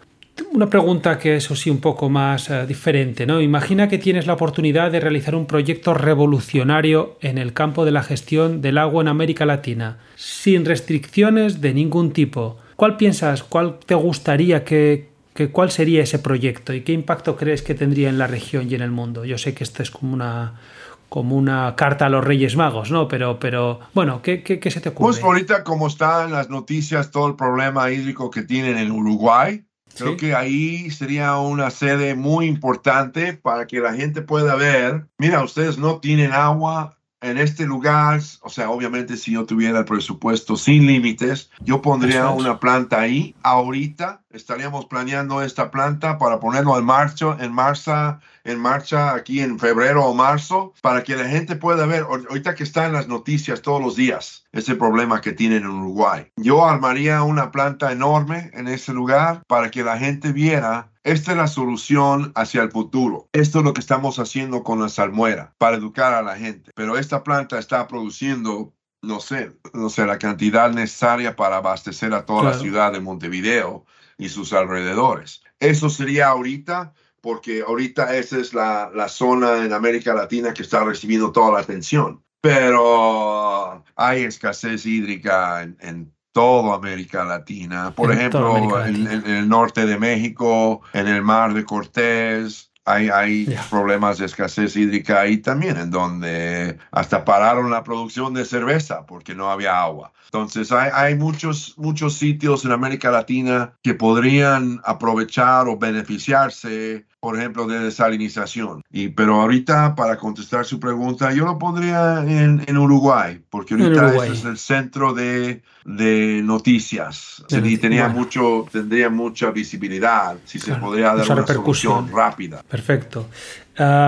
[0.53, 3.39] Una pregunta que eso sí un poco más eh, diferente, ¿no?
[3.39, 8.03] Imagina que tienes la oportunidad de realizar un proyecto revolucionario en el campo de la
[8.03, 12.57] gestión del agua en América Latina, sin restricciones de ningún tipo.
[12.75, 15.07] ¿Cuál piensas, cuál te gustaría que,
[15.53, 18.81] cuál sería ese proyecto y qué impacto crees que tendría en la región y en
[18.81, 19.23] el mundo?
[19.23, 20.59] Yo sé que esto es como una
[21.07, 23.09] como una carta a los Reyes Magos, ¿no?
[23.09, 25.11] Pero, pero bueno, ¿qué, qué, qué se te ocurre?
[25.11, 29.65] Pues ahorita como están las noticias, todo el problema hídrico que tienen en Uruguay,
[29.97, 35.43] Creo que ahí sería una sede muy importante para que la gente pueda ver, mira,
[35.43, 40.57] ustedes no tienen agua en este lugar, o sea, obviamente si yo tuviera el presupuesto
[40.57, 43.35] sin límites, yo pondría una planta ahí.
[43.43, 49.59] Ahorita estaríamos planeando esta planta para ponerlo en marcha, en marcha, en marcha aquí en
[49.59, 53.61] febrero o marzo, para que la gente pueda ver, ahorita que está en las noticias
[53.61, 56.25] todos los días, ese problema que tienen en Uruguay.
[56.37, 61.37] Yo armaría una planta enorme en ese lugar para que la gente viera esta es
[61.37, 63.27] la solución hacia el futuro.
[63.33, 66.71] Esto es lo que estamos haciendo con la salmuera para educar a la gente.
[66.75, 72.25] Pero esta planta está produciendo, no sé, no sé, la cantidad necesaria para abastecer a
[72.25, 73.85] toda la ciudad de Montevideo
[74.17, 75.41] y sus alrededores.
[75.59, 80.83] Eso sería ahorita, porque ahorita esa es la, la zona en América Latina que está
[80.83, 82.23] recibiendo toda la atención.
[82.41, 87.91] Pero hay escasez hídrica en, en toda América Latina.
[87.95, 92.69] Por ejemplo, En, el norte de México, en el mar de Cortés.
[92.83, 98.43] Hay, hay problemas de escasez hídrica ahí también, en donde hasta pararon la producción de
[98.43, 100.13] cerveza porque no había agua.
[100.25, 107.37] Entonces, hay, hay muchos, muchos sitios en América Latina que podrían aprovechar o beneficiarse por
[107.37, 108.81] ejemplo, de desalinización.
[108.91, 114.25] Y, pero ahorita, para contestar su pregunta, yo lo pondría en, en Uruguay, porque ahorita
[114.25, 117.45] es el centro de, de noticias.
[117.47, 122.63] y tenía mucho, tendría mucha visibilidad si se podría dar una solución rápida.
[122.67, 123.27] Perfecto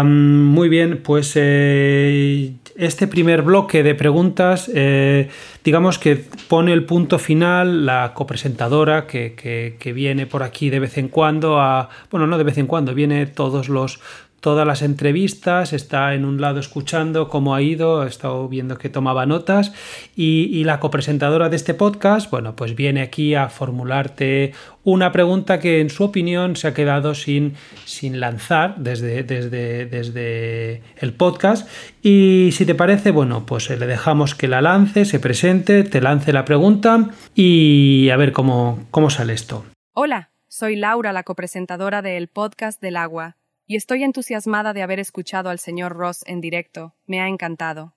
[0.05, 5.29] muy bien, pues eh, este primer bloque de preguntas, eh,
[5.63, 10.79] digamos que pone el punto final la copresentadora que, que, que, viene por aquí de
[10.79, 13.99] vez en cuando, a, bueno, no de vez en cuando, viene todos los,
[14.43, 18.89] todas las entrevistas, está en un lado escuchando cómo ha ido, ha estado viendo que
[18.89, 19.71] tomaba notas
[20.17, 25.79] y, la copresentadora de este podcast, bueno, pues viene aquí a formularte una pregunta que
[25.79, 27.53] en su opinión se ha quedado sin,
[27.85, 31.69] sin lanzar desde, desde, desde el podcast
[32.01, 36.33] y si te parece, bueno, pues le dejamos que la lance, se presente, te lance
[36.33, 39.63] la pregunta y a ver cómo, cómo sale esto.
[39.93, 43.37] Hola, soy Laura, la copresentadora del podcast del agua
[43.73, 46.93] y estoy entusiasmada de haber escuchado al señor Ross en directo.
[47.07, 47.95] Me ha encantado.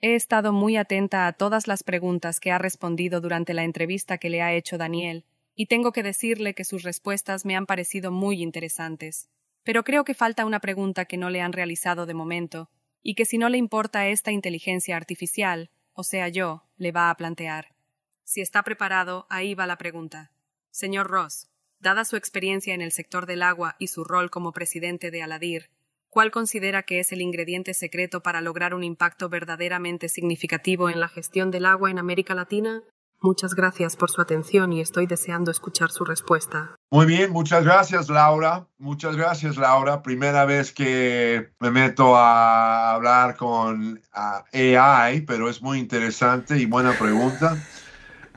[0.00, 4.30] He estado muy atenta a todas las preguntas que ha respondido durante la entrevista que
[4.30, 8.42] le ha hecho Daniel, y tengo que decirle que sus respuestas me han parecido muy
[8.42, 9.28] interesantes.
[9.62, 12.68] Pero creo que falta una pregunta que no le han realizado de momento,
[13.00, 17.16] y que si no le importa esta inteligencia artificial, o sea yo, le va a
[17.16, 17.76] plantear.
[18.24, 20.32] Si está preparado, ahí va la pregunta.
[20.72, 21.48] Señor Ross,
[21.82, 25.68] Dada su experiencia en el sector del agua y su rol como presidente de Aladir,
[26.10, 31.08] ¿cuál considera que es el ingrediente secreto para lograr un impacto verdaderamente significativo en la
[31.08, 32.84] gestión del agua en América Latina?
[33.20, 36.76] Muchas gracias por su atención y estoy deseando escuchar su respuesta.
[36.92, 38.68] Muy bien, muchas gracias Laura.
[38.78, 40.02] Muchas gracias Laura.
[40.02, 46.92] Primera vez que me meto a hablar con AI, pero es muy interesante y buena
[46.96, 47.56] pregunta.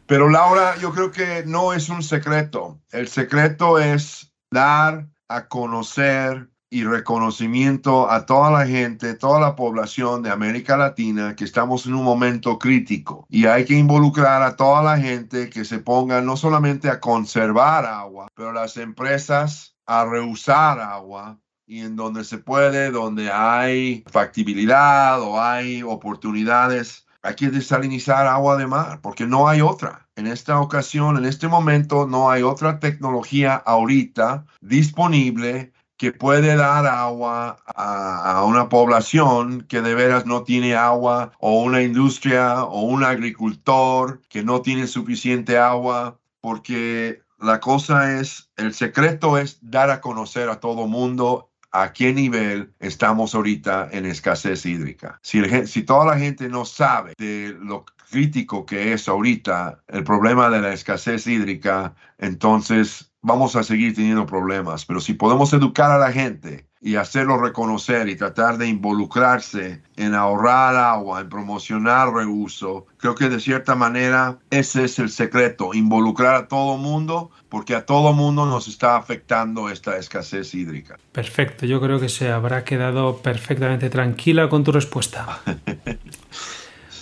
[0.08, 2.80] Pero Laura, yo creo que no es un secreto.
[2.92, 10.22] El secreto es dar a conocer y reconocimiento a toda la gente, toda la población
[10.22, 14.84] de América Latina que estamos en un momento crítico y hay que involucrar a toda
[14.84, 20.80] la gente que se ponga no solamente a conservar agua, pero las empresas a reusar
[20.80, 28.28] agua y en donde se puede, donde hay factibilidad o hay oportunidades hay que desalinizar
[28.28, 30.08] agua de mar porque no hay otra.
[30.16, 36.86] En esta ocasión, en este momento, no hay otra tecnología ahorita disponible que puede dar
[36.86, 43.04] agua a, una población que de veras no tiene agua o una industria o un
[43.04, 50.02] agricultor que no tiene suficiente agua porque la cosa es, el secreto es dar a
[50.02, 55.20] conocer a todo mundo a qué nivel estamos ahorita en escasez hídrica.
[55.22, 60.62] Si, toda la gente no sabe de lo crítico que es ahorita el problema de
[60.62, 64.86] la escasez hídrica, entonces vamos a seguir teniendo problemas.
[64.86, 70.14] Pero si podemos educar a la gente y hacerlo reconocer y tratar de involucrarse en
[70.14, 72.86] ahorrar agua, en promocionar reuso.
[72.98, 77.88] Creo que de cierta manera ese es el secreto, involucrar a todo mundo, porque a
[77.88, 81.00] todo mundo nos está afectando esta escasez hídrica.
[81.12, 85.42] Perfecto, yo creo que se habrá quedado perfectamente tranquila con tu respuesta.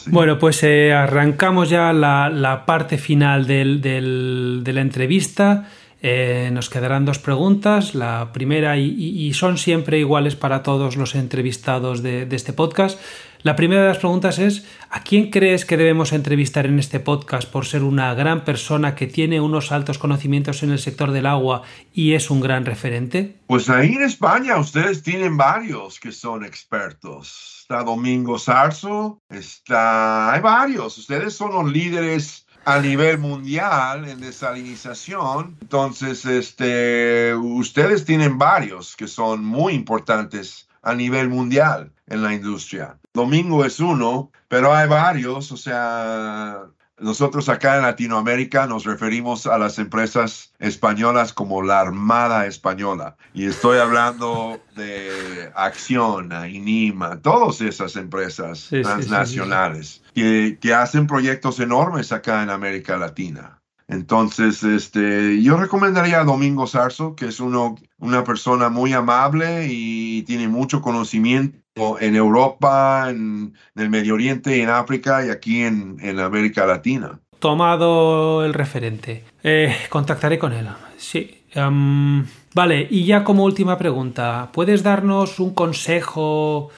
[0.06, 5.70] Bueno, pues eh, arrancamos ya la, parte final de la entrevista.
[6.06, 7.96] Eh, nos quedarán dos preguntas.
[7.96, 13.00] La primera, y, son siempre iguales para todos los entrevistados de, este podcast.
[13.42, 17.50] La primera de las preguntas es, ¿a quién crees que debemos entrevistar en este podcast
[17.50, 21.62] por ser una gran persona que tiene unos altos conocimientos en el sector del agua
[21.94, 23.38] y es un gran referente?
[23.48, 27.60] Pues ahí en España ustedes tienen varios que son expertos.
[27.62, 30.34] Está Domingo Sarso, está...
[30.34, 30.98] hay varios.
[30.98, 35.58] Ustedes son los líderes a nivel mundial en desalinización.
[35.62, 42.98] Entonces, este, ustedes tienen varios que son muy importantes a nivel mundial en la industria.
[43.14, 46.64] Domingo es uno, pero hay varios, o sea,
[47.00, 53.16] nosotros acá en Latinoamérica nos referimos a las empresas españolas como la Armada Española.
[53.34, 62.44] Y estoy hablando de Acciona, Inima, todas esas empresas transnacionales Que, hacen proyectos enormes acá
[62.44, 63.60] en América Latina.
[63.88, 70.24] Entonces, este, yo recomendaría a Domingo Sarso, que es uno, una persona muy amable y
[70.24, 76.20] tiene mucho conocimiento en Europa, en, el Medio Oriente, en África y aquí en, en
[76.20, 77.20] América Latina.
[77.40, 79.26] Tomado el referente.
[79.44, 80.68] Eh, contactaré con él.
[80.98, 81.44] Sí.
[81.54, 86.72] Em, vale, y ya como última pregunta, ¿puedes darnos un consejo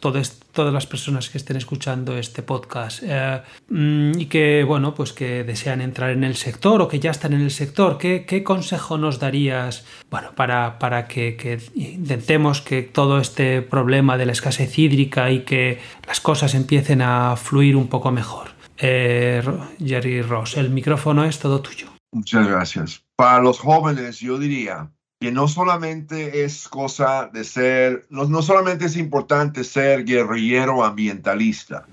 [0.00, 5.12] todas, todas las personas que estén escuchando este podcast eh, mm, y que, bueno, pues
[5.12, 8.42] que desean entrar en el sector o que ya están en el sector, ¿qué, qué
[8.42, 14.32] consejo nos darías, bueno, para, para que, que, intentemos que todo este problema de la
[14.32, 18.50] escasez hídrica y que las cosas empiecen a fluir un poco mejor?
[18.78, 19.42] Eh,
[19.84, 21.88] Jerry Ross, el micrófono es todo tuyo.
[22.12, 23.04] Muchas gracias.
[23.14, 24.90] Para los jóvenes, yo diría,
[25.20, 31.86] que no solamente es cosa de ser, no, no solamente es importante ser guerrillero ambientalista,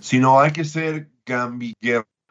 [0.00, 1.08] sino hay que ser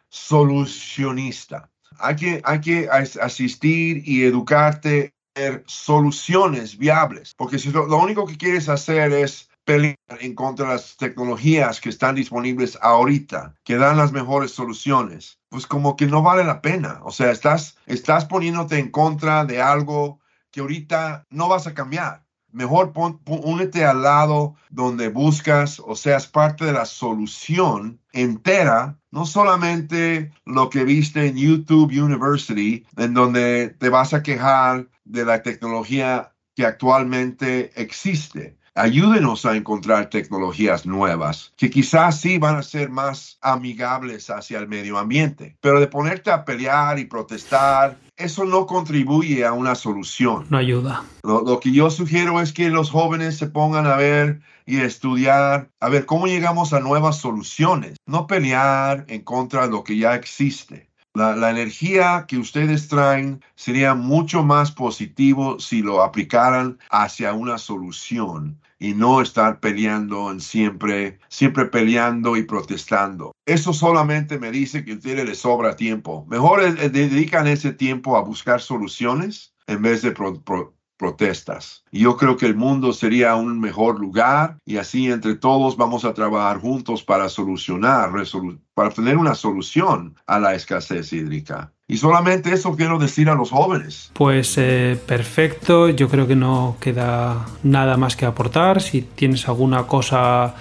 [0.09, 1.69] solucionista.
[1.97, 8.25] Hay que, hay que asistir y educarte en soluciones viables, porque si lo, lo único
[8.25, 13.77] que quieres hacer es pelear en contra de las tecnologías que están disponibles ahorita, que
[13.77, 16.99] dan las mejores soluciones, pues como que no vale la pena.
[17.03, 20.19] O sea, estás, estás poniéndote en contra de algo
[20.53, 22.23] que ahorita no vas a cambiar.
[22.51, 22.93] Mejor
[23.25, 30.69] únete al lado donde buscas o seas parte de la solución entera, no solamente lo
[30.69, 36.67] que viste en YouTube University, en donde te vas a quejar de la tecnología que
[36.67, 38.55] actualmente existe.
[38.75, 44.67] Ayúdenos a encontrar tecnologías nuevas que quizás sí van a ser más amigables hacia el
[44.67, 50.45] medio ambiente, pero de ponerte a pelear y protestar eso no contribuye a una solución.
[50.49, 51.03] No ayuda.
[51.23, 55.89] Lo, que yo sugiero es que los jóvenes se pongan a ver y estudiar, a
[55.89, 60.89] ver cómo llegamos a nuevas soluciones, no pelear en contra de lo que ya existe.
[61.15, 67.59] La, la, energía que ustedes traen sería mucho más positivo si lo aplicaran hacia una
[67.59, 73.31] solución y no estar peleando en siempre, siempre peleando y protestando.
[73.45, 76.25] Eso solamente me dice que a ustedes les sobra tiempo.
[76.29, 80.13] Mejor eh, dedican ese tiempo a buscar soluciones en vez de
[80.97, 81.85] protestas.
[81.91, 86.03] Y yo creo que el mundo sería un mejor lugar y así entre todos vamos
[86.03, 88.11] a trabajar juntos para solucionar,
[88.73, 91.71] para tener una solución a la escasez hídrica.
[91.93, 94.09] Y solamente eso quiero decir a los jóvenes.
[94.13, 98.81] Pues eh, perfecto, yo creo que no queda nada más que aportar.
[98.81, 100.55] Si tienes alguna cosa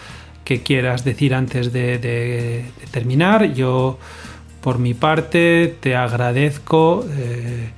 [0.45, 3.99] que quieras decir antes de, terminar, yo
[4.61, 7.07] por mi parte te agradezco.
[7.09, 7.71] Eh,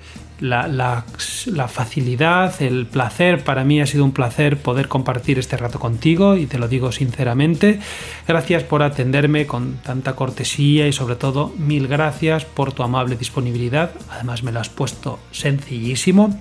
[0.44, 3.42] la, facilidad, el placer.
[3.44, 6.92] Para mí ha sido un placer poder compartir este rato contigo y te lo digo
[6.92, 7.80] sinceramente.
[8.28, 13.92] Gracias por atenderme con tanta cortesía y sobre todo mil gracias por tu amable disponibilidad.
[14.10, 16.38] Además me lo has puesto sencillísimo.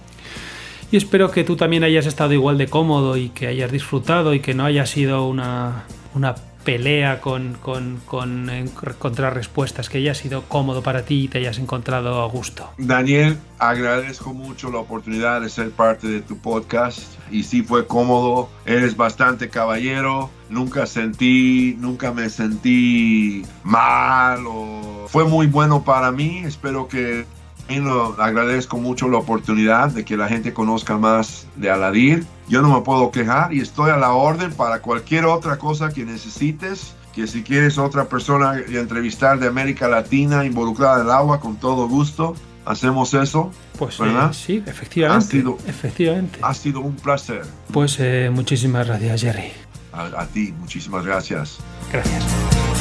[0.92, 4.42] Y espero que tú también hayas estado igual de cómodo y que hayas disfrutado y
[4.42, 10.44] que no haya sido una, una pelea con, con, con encontrar respuestas, que haya sido
[10.44, 12.70] cómodo para ti y te hayas encontrado a gusto.
[12.78, 17.00] Daniel, agradezco mucho la oportunidad de ser parte de tu podcast
[17.32, 25.26] y sí fue cómodo, eres bastante caballero, nunca sentí, nunca me sentí mal o fue
[25.26, 27.26] muy bueno para mí, espero que
[27.70, 32.26] lo agradezco mucho la oportunidad de que la gente conozca más de Aladir.
[32.48, 36.06] Yo no me puedo quejar y estoy a la orden para cualquier otra cosa que
[36.06, 36.96] necesites.
[37.14, 41.88] Que si quieres otra persona entrevistar de América Latina involucrada en el agua, con todo
[41.88, 42.36] gusto,
[42.66, 43.52] hacemos eso.
[43.78, 44.34] Pues ¿verdad?
[44.34, 45.26] sí, efectivamente.
[45.26, 46.40] Ha sido, efectivamente.
[46.42, 47.44] Ha sido un placer.
[47.72, 49.52] Pues eh, muchísimas gracias, Jerry.
[49.92, 51.60] a ti, muchísimas gracias.
[51.92, 52.73] Gracias.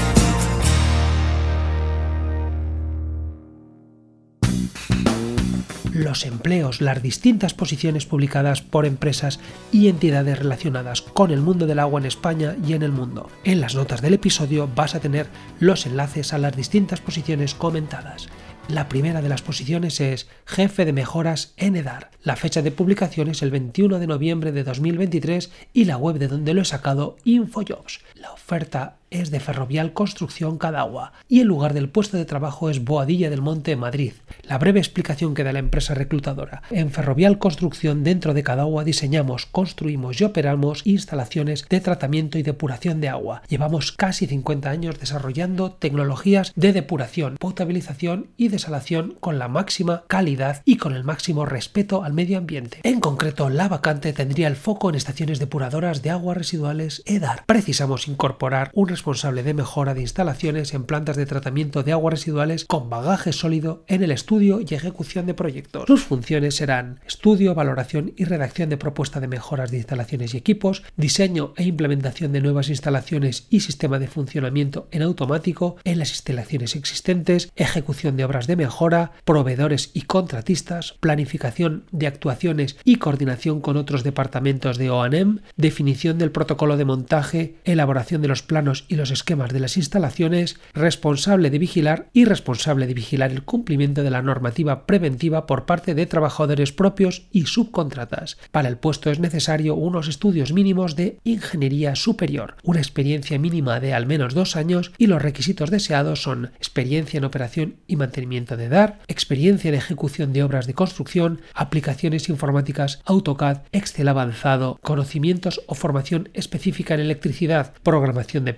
[5.92, 9.40] Los empleos, las distintas posiciones publicadas por empresas
[9.70, 13.28] y entidades relacionadas con el mundo del agua en España y en el mundo.
[13.44, 15.26] En las notas del episodio vas a tener
[15.60, 18.28] los enlaces a las distintas posiciones comentadas.
[18.68, 22.10] La primera de las posiciones es Jefe de Mejoras en EDAR.
[22.22, 26.28] La fecha de publicación es el 21 de noviembre de 2023 y la web de
[26.28, 28.00] donde lo he sacado Infojobs.
[28.14, 32.84] La oferta es de Ferrovial Construcción Cadagua y el lugar del puesto de trabajo es
[32.84, 34.12] Boadilla del Monte, Madrid.
[34.42, 36.62] La breve explicación que da la empresa reclutadora.
[36.70, 43.00] En Ferrovial Construcción dentro de Cadagua diseñamos, construimos y operamos instalaciones de tratamiento y depuración
[43.00, 43.42] de agua.
[43.48, 50.62] Llevamos casi 50 años desarrollando tecnologías de depuración, potabilización y desalación con la máxima calidad
[50.64, 52.80] y con el máximo respeto al medio ambiente.
[52.82, 57.44] En concreto, la vacante tendría el foco en estaciones depuradoras de aguas residuales EDAR.
[57.46, 62.64] Precisamos incorporar un responsable de mejora de instalaciones en plantas de tratamiento de aguas residuales
[62.66, 65.86] con bagaje sólido en el estudio y ejecución de proyectos.
[65.88, 70.84] Sus funciones serán estudio, valoración y redacción de propuesta de mejoras de instalaciones y equipos,
[70.96, 76.76] diseño e implementación de nuevas instalaciones y sistema de funcionamiento en automático en las instalaciones
[76.76, 83.76] existentes, ejecución de obras de mejora, proveedores y contratistas, planificación de actuaciones y coordinación con
[83.76, 89.52] otros departamentos de OANEM, definición del protocolo de montaje, elaboración de los planos los esquemas
[89.52, 94.86] de las instalaciones, responsable de vigilar y responsable de vigilar el cumplimiento de la normativa
[94.86, 98.38] preventiva por parte de trabajadores propios y subcontratas.
[98.50, 103.94] Para el puesto es necesario unos estudios mínimos de ingeniería superior, una experiencia mínima de
[103.94, 108.68] al menos dos años y los requisitos deseados son experiencia en operación y mantenimiento de
[108.68, 115.74] DAR, experiencia en ejecución de obras de construcción, aplicaciones informáticas AutoCAD, Excel avanzado, conocimientos o
[115.74, 118.54] formación específica en electricidad, programación de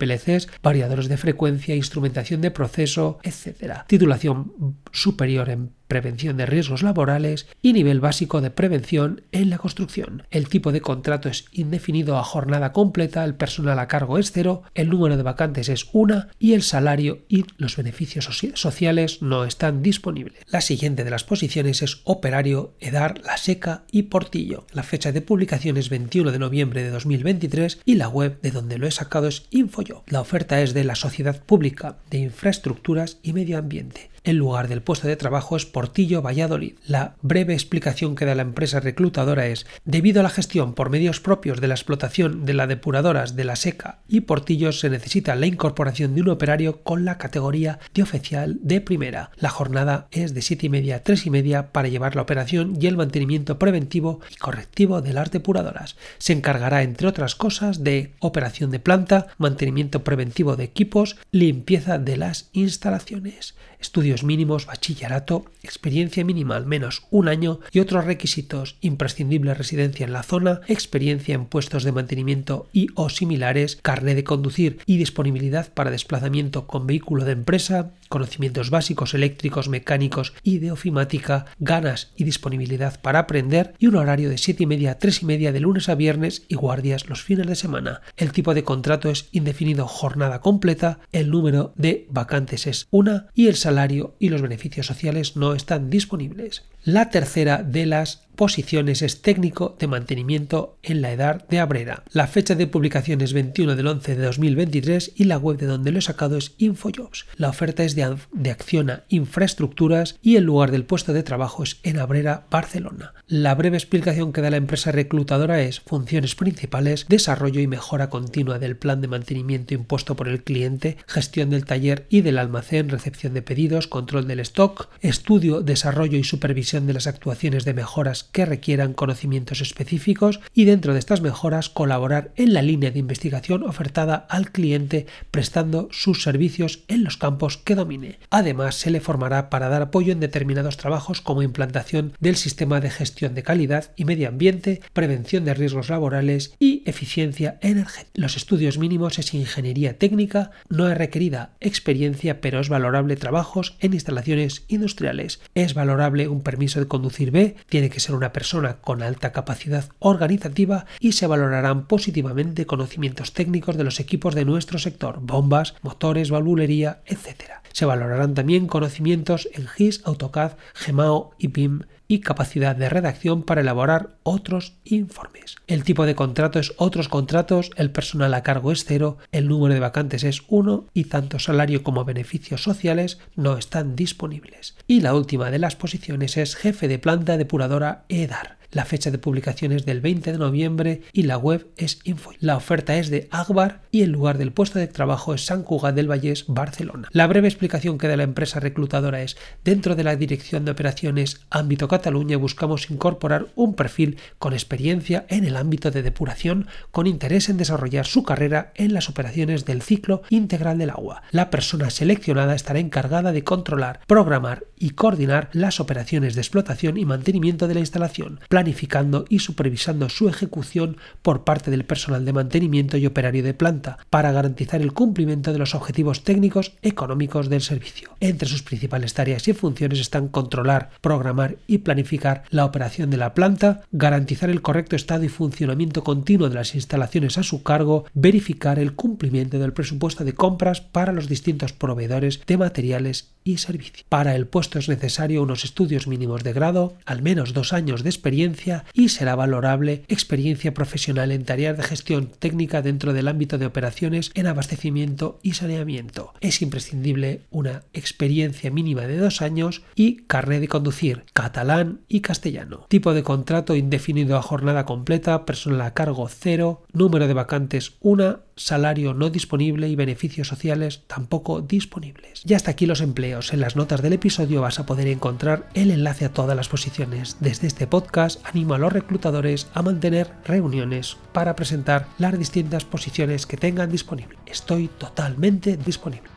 [0.62, 3.84] Variadores de frecuencia, instrumentación de proceso, etc.
[3.86, 10.24] Titulación superior en prevención de riesgos laborales y nivel básico de prevención en la construcción.
[10.30, 14.62] El tipo de contrato es indefinido a jornada completa, el personal a cargo es cero,
[14.74, 19.82] el número de vacantes es una y el salario y los beneficios sociales no están
[19.82, 20.42] disponibles.
[20.46, 24.66] La siguiente de las posiciones es operario, EDAR, La Seca y Portillo.
[24.72, 28.78] La fecha de publicación es 21 de noviembre de 2023 y la web de donde
[28.78, 30.04] lo he sacado es InfoYo.
[30.06, 34.13] La oferta es de la Sociedad Pública de Infraestructuras y Medio Ambiente.
[34.24, 36.76] El lugar del puesto de trabajo es Portillo, Valladolid.
[36.86, 41.20] La breve explicación que da la empresa reclutadora es, debido a la gestión por medios
[41.20, 45.44] propios de la explotación de las depuradoras de la seca y Portillo se necesita la
[45.44, 49.30] incorporación de un operario con la categoría de oficial de primera.
[49.36, 52.78] La jornada es de 7 y media a 3 y media para llevar la operación
[52.80, 55.96] y el mantenimiento preventivo y correctivo de las depuradoras.
[56.16, 62.16] Se encargará, entre otras cosas, de operación de planta, mantenimiento preventivo de equipos, limpieza de
[62.16, 63.54] las instalaciones
[63.84, 70.14] estudios mínimos, bachillerato, experiencia mínima al menos un año y otros requisitos imprescindible residencia en
[70.14, 75.70] la zona, experiencia en puestos de mantenimiento y o similares, carné de conducir y disponibilidad
[75.72, 82.22] para desplazamiento con vehículo de empresa, conocimientos básicos eléctricos, mecánicos y de ofimática, ganas y
[82.22, 85.58] disponibilidad para aprender y un horario de 7 y media a 3 y media de
[85.58, 88.02] lunes a viernes y guardias los fines de semana.
[88.16, 93.48] El tipo de contrato es indefinido jornada completa, el número de vacantes es una y
[93.48, 96.62] el salario y los beneficios sociales no están disponibles.
[96.84, 102.04] La tercera de las posiciones es técnico de mantenimiento en la edad de Abrera.
[102.12, 105.92] La fecha de publicación es 21 del 11 de 2023 y la web de donde
[105.92, 107.26] lo he sacado es Infojobs.
[107.36, 111.78] La oferta es de, de Acciona Infraestructuras y el lugar del puesto de trabajo es
[111.82, 113.14] en Abrera, Barcelona.
[113.26, 118.58] La breve explicación que da la empresa reclutadora es funciones principales, desarrollo y mejora continua
[118.58, 123.34] del plan de mantenimiento impuesto por el cliente, gestión del taller y del almacén, recepción
[123.34, 128.46] de pedidos, control del stock, estudio, desarrollo y supervisión de las actuaciones de mejoras que
[128.46, 134.26] requieran conocimientos específicos y dentro de estas mejoras colaborar en la línea de investigación ofertada
[134.28, 138.18] al cliente prestando sus servicios en los campos que domine.
[138.30, 142.90] Además, se le formará para dar apoyo en determinados trabajos como implantación del sistema de
[142.90, 148.10] gestión de calidad y medio ambiente, prevención de riesgos laborales y eficiencia energética.
[148.14, 153.94] Los estudios mínimos es ingeniería técnica, no es requerida experiencia, pero es valorable trabajos en
[153.94, 155.40] instalaciones industriales.
[155.54, 159.90] Es valorable un permiso de conducir B, tiene que ser una persona con alta capacidad
[159.98, 166.30] organizativa y se valorarán positivamente conocimientos técnicos de los equipos de nuestro sector, bombas, motores,
[166.30, 167.60] valvulería, etc.
[167.72, 173.60] Se valorarán también conocimientos en GIS, AutoCAD, GEMAO y BIM y capacidad de redacción para
[173.60, 175.56] elaborar otros informes.
[175.66, 179.74] El tipo de contrato es otros contratos, el personal a cargo es cero, el número
[179.74, 184.76] de vacantes es uno y tanto salario como beneficios sociales no están disponibles.
[184.86, 188.58] Y la última de las posiciones es jefe de planta depuradora EDAR.
[188.74, 192.32] La fecha de publicación es del 20 de noviembre y la web es Info.
[192.40, 195.94] La oferta es de Agbar y el lugar del puesto de trabajo es San Cugat
[195.94, 197.08] del Vallés, Barcelona.
[197.12, 201.40] La breve explicación que da la empresa reclutadora es dentro de la Dirección de Operaciones
[201.50, 207.48] Ámbito Cataluña buscamos incorporar un perfil con experiencia en el ámbito de depuración con interés
[207.48, 211.22] en desarrollar su carrera en las operaciones del ciclo integral del agua.
[211.30, 217.04] La persona seleccionada estará encargada de controlar, programar y coordinar las operaciones de explotación y
[217.04, 222.96] mantenimiento de la instalación, planificando y supervisando su ejecución por parte del personal de mantenimiento
[222.96, 228.16] y operario de planta, para garantizar el cumplimiento de los objetivos técnicos económicos del servicio.
[228.20, 233.34] Entre sus principales tareas y funciones están controlar, programar y planificar la operación de la
[233.34, 238.78] planta, garantizar el correcto estado y funcionamiento continuo de las instalaciones a su cargo, verificar
[238.78, 244.06] el cumplimiento del presupuesto de compras para los distintos proveedores de materiales y servicios.
[244.08, 248.08] Para el puesto es necesario unos estudios mínimos de grado, al menos dos años de
[248.08, 248.53] experiencia
[248.92, 254.30] y será valorable experiencia profesional en tareas de gestión técnica dentro del ámbito de operaciones
[254.34, 256.32] en abastecimiento y saneamiento.
[256.40, 262.86] Es imprescindible una experiencia mínima de dos años y carnet de conducir catalán y castellano.
[262.88, 268.40] Tipo de contrato indefinido a jornada completa, personal a cargo cero, número de vacantes una,
[268.56, 272.42] salario no disponible y beneficios sociales tampoco disponibles.
[272.44, 273.52] Y hasta aquí los empleos.
[273.52, 277.36] En las notas del episodio vas a poder encontrar el enlace a todas las posiciones.
[277.40, 283.46] Desde este podcast animo a los reclutadores a mantener reuniones para presentar las distintas posiciones
[283.46, 284.38] que tengan disponible.
[284.46, 286.30] Estoy totalmente disponible.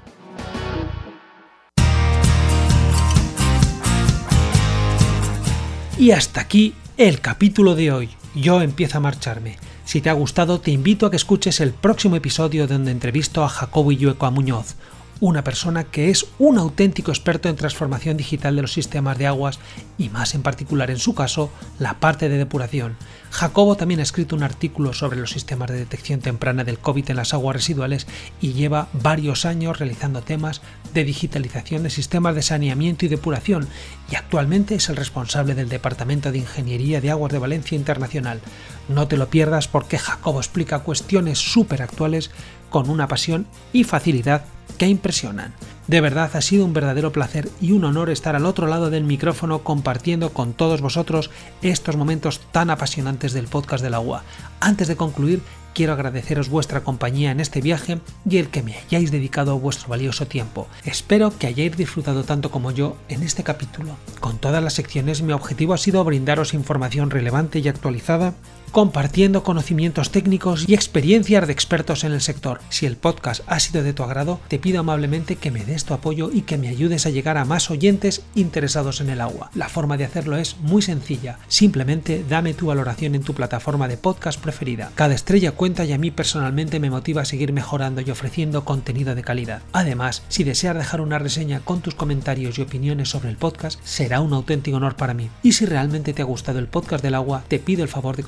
[6.00, 8.10] Y hasta aquí el capítulo de hoy.
[8.36, 9.58] Yo empiezo a marcharme.
[9.88, 13.48] Si te ha gustado, te invito a que escuches el próximo episodio donde entrevisto a
[13.48, 14.76] Jacobo Illueco a Muñoz,
[15.20, 19.60] una persona que es un auténtico experto en transformación digital de los sistemas de aguas
[19.98, 21.50] y más en particular en su caso
[21.80, 22.96] la parte de depuración.
[23.32, 27.18] Jacobo también ha escrito un artículo sobre los sistemas de detección temprana del COVID en
[27.18, 28.08] las aguas residuales
[28.42, 30.62] y lleva varios años realizando temas
[30.94, 33.68] de digitalización de sistemas de saneamiento y depuración
[34.12, 38.40] y actualmente es el responsable del Departamento de Ingeniería de Aguas de Valencia Internacional.
[38.88, 42.32] No te lo pierdas porque Jacobo explica cuestiones súper actuales
[42.70, 44.46] con una pasión y facilidad
[44.78, 45.54] que impresionan.
[45.88, 49.04] De verdad ha sido un verdadero placer y un honor estar al otro lado del
[49.04, 51.30] micrófono compartiendo con todos vosotros
[51.62, 54.24] estos momentos tan apasionantes del podcast del agua.
[54.60, 55.42] Antes de concluir,
[55.74, 58.00] quiero agradeceros vuestra compañía en este viaje
[58.30, 60.68] y el que me hayáis dedicado vuestro valioso tiempo.
[60.84, 63.96] Espero que hayáis disfrutado tanto como yo en este capítulo.
[64.20, 68.34] Con todas las secciones mi objetivo ha sido brindaros información relevante y actualizada
[68.72, 72.60] compartiendo conocimientos técnicos y experiencias de expertos en el sector.
[72.70, 75.94] Si el podcast ha sido de tu agrado, te pido amablemente que me des tu
[75.94, 79.50] apoyo y que me ayudes a llegar a más oyentes interesados en el agua.
[79.56, 83.98] La forma de hacerlo es muy sencilla, simplemente dame tu valoración en tu plataforma de
[83.98, 84.92] podcast preferida.
[84.96, 89.16] Cada estrella cuenta y a mí personalmente me motiva a seguir mejorando y ofreciendo contenido
[89.16, 89.62] de calidad.
[89.74, 94.22] Además, si deseas dejar una reseña con tus comentarios y opiniones sobre el podcast, será
[94.22, 95.30] un auténtico honor para mí.
[95.44, 98.24] Y si realmente te ha gustado el podcast del agua, te pido el favor de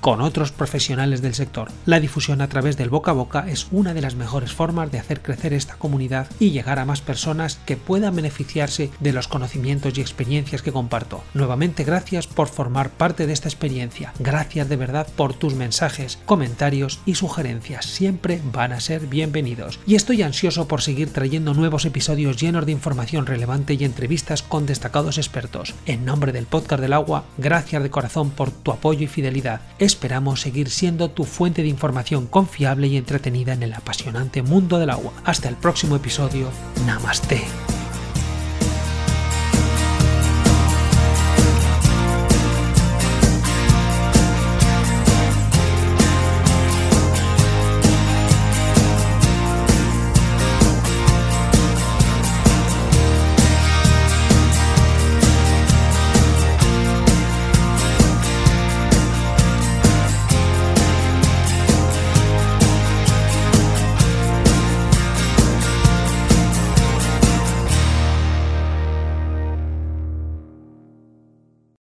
[0.00, 1.68] con otros profesionales del sector.
[1.84, 5.00] La difusión a través del boca a boca es una de las mejores formas de
[5.00, 9.98] hacer crecer esta comunidad y llegar a más personas que puedan beneficiarse de los conocimientos
[9.98, 11.24] y experiencias que comparto.
[11.34, 14.12] Nuevamente gracias por formar parte de esta experiencia.
[14.20, 17.86] Gracias de verdad por tus mensajes, comentarios y sugerencias.
[17.86, 19.80] Siempre van a ser bienvenidos.
[19.86, 24.66] Y estoy ansioso por seguir trayendo nuevos episodios llenos de información relevante y entrevistas con
[24.66, 25.74] destacados expertos.
[25.86, 29.63] En nombre del podcast del agua, gracias de corazón por tu apoyo y fidelidad.
[29.78, 34.90] Esperamos seguir siendo tu fuente de información confiable y entretenida en el apasionante mundo del
[34.90, 35.12] agua.
[35.24, 36.48] Hasta el próximo episodio.
[36.86, 37.42] Namaste.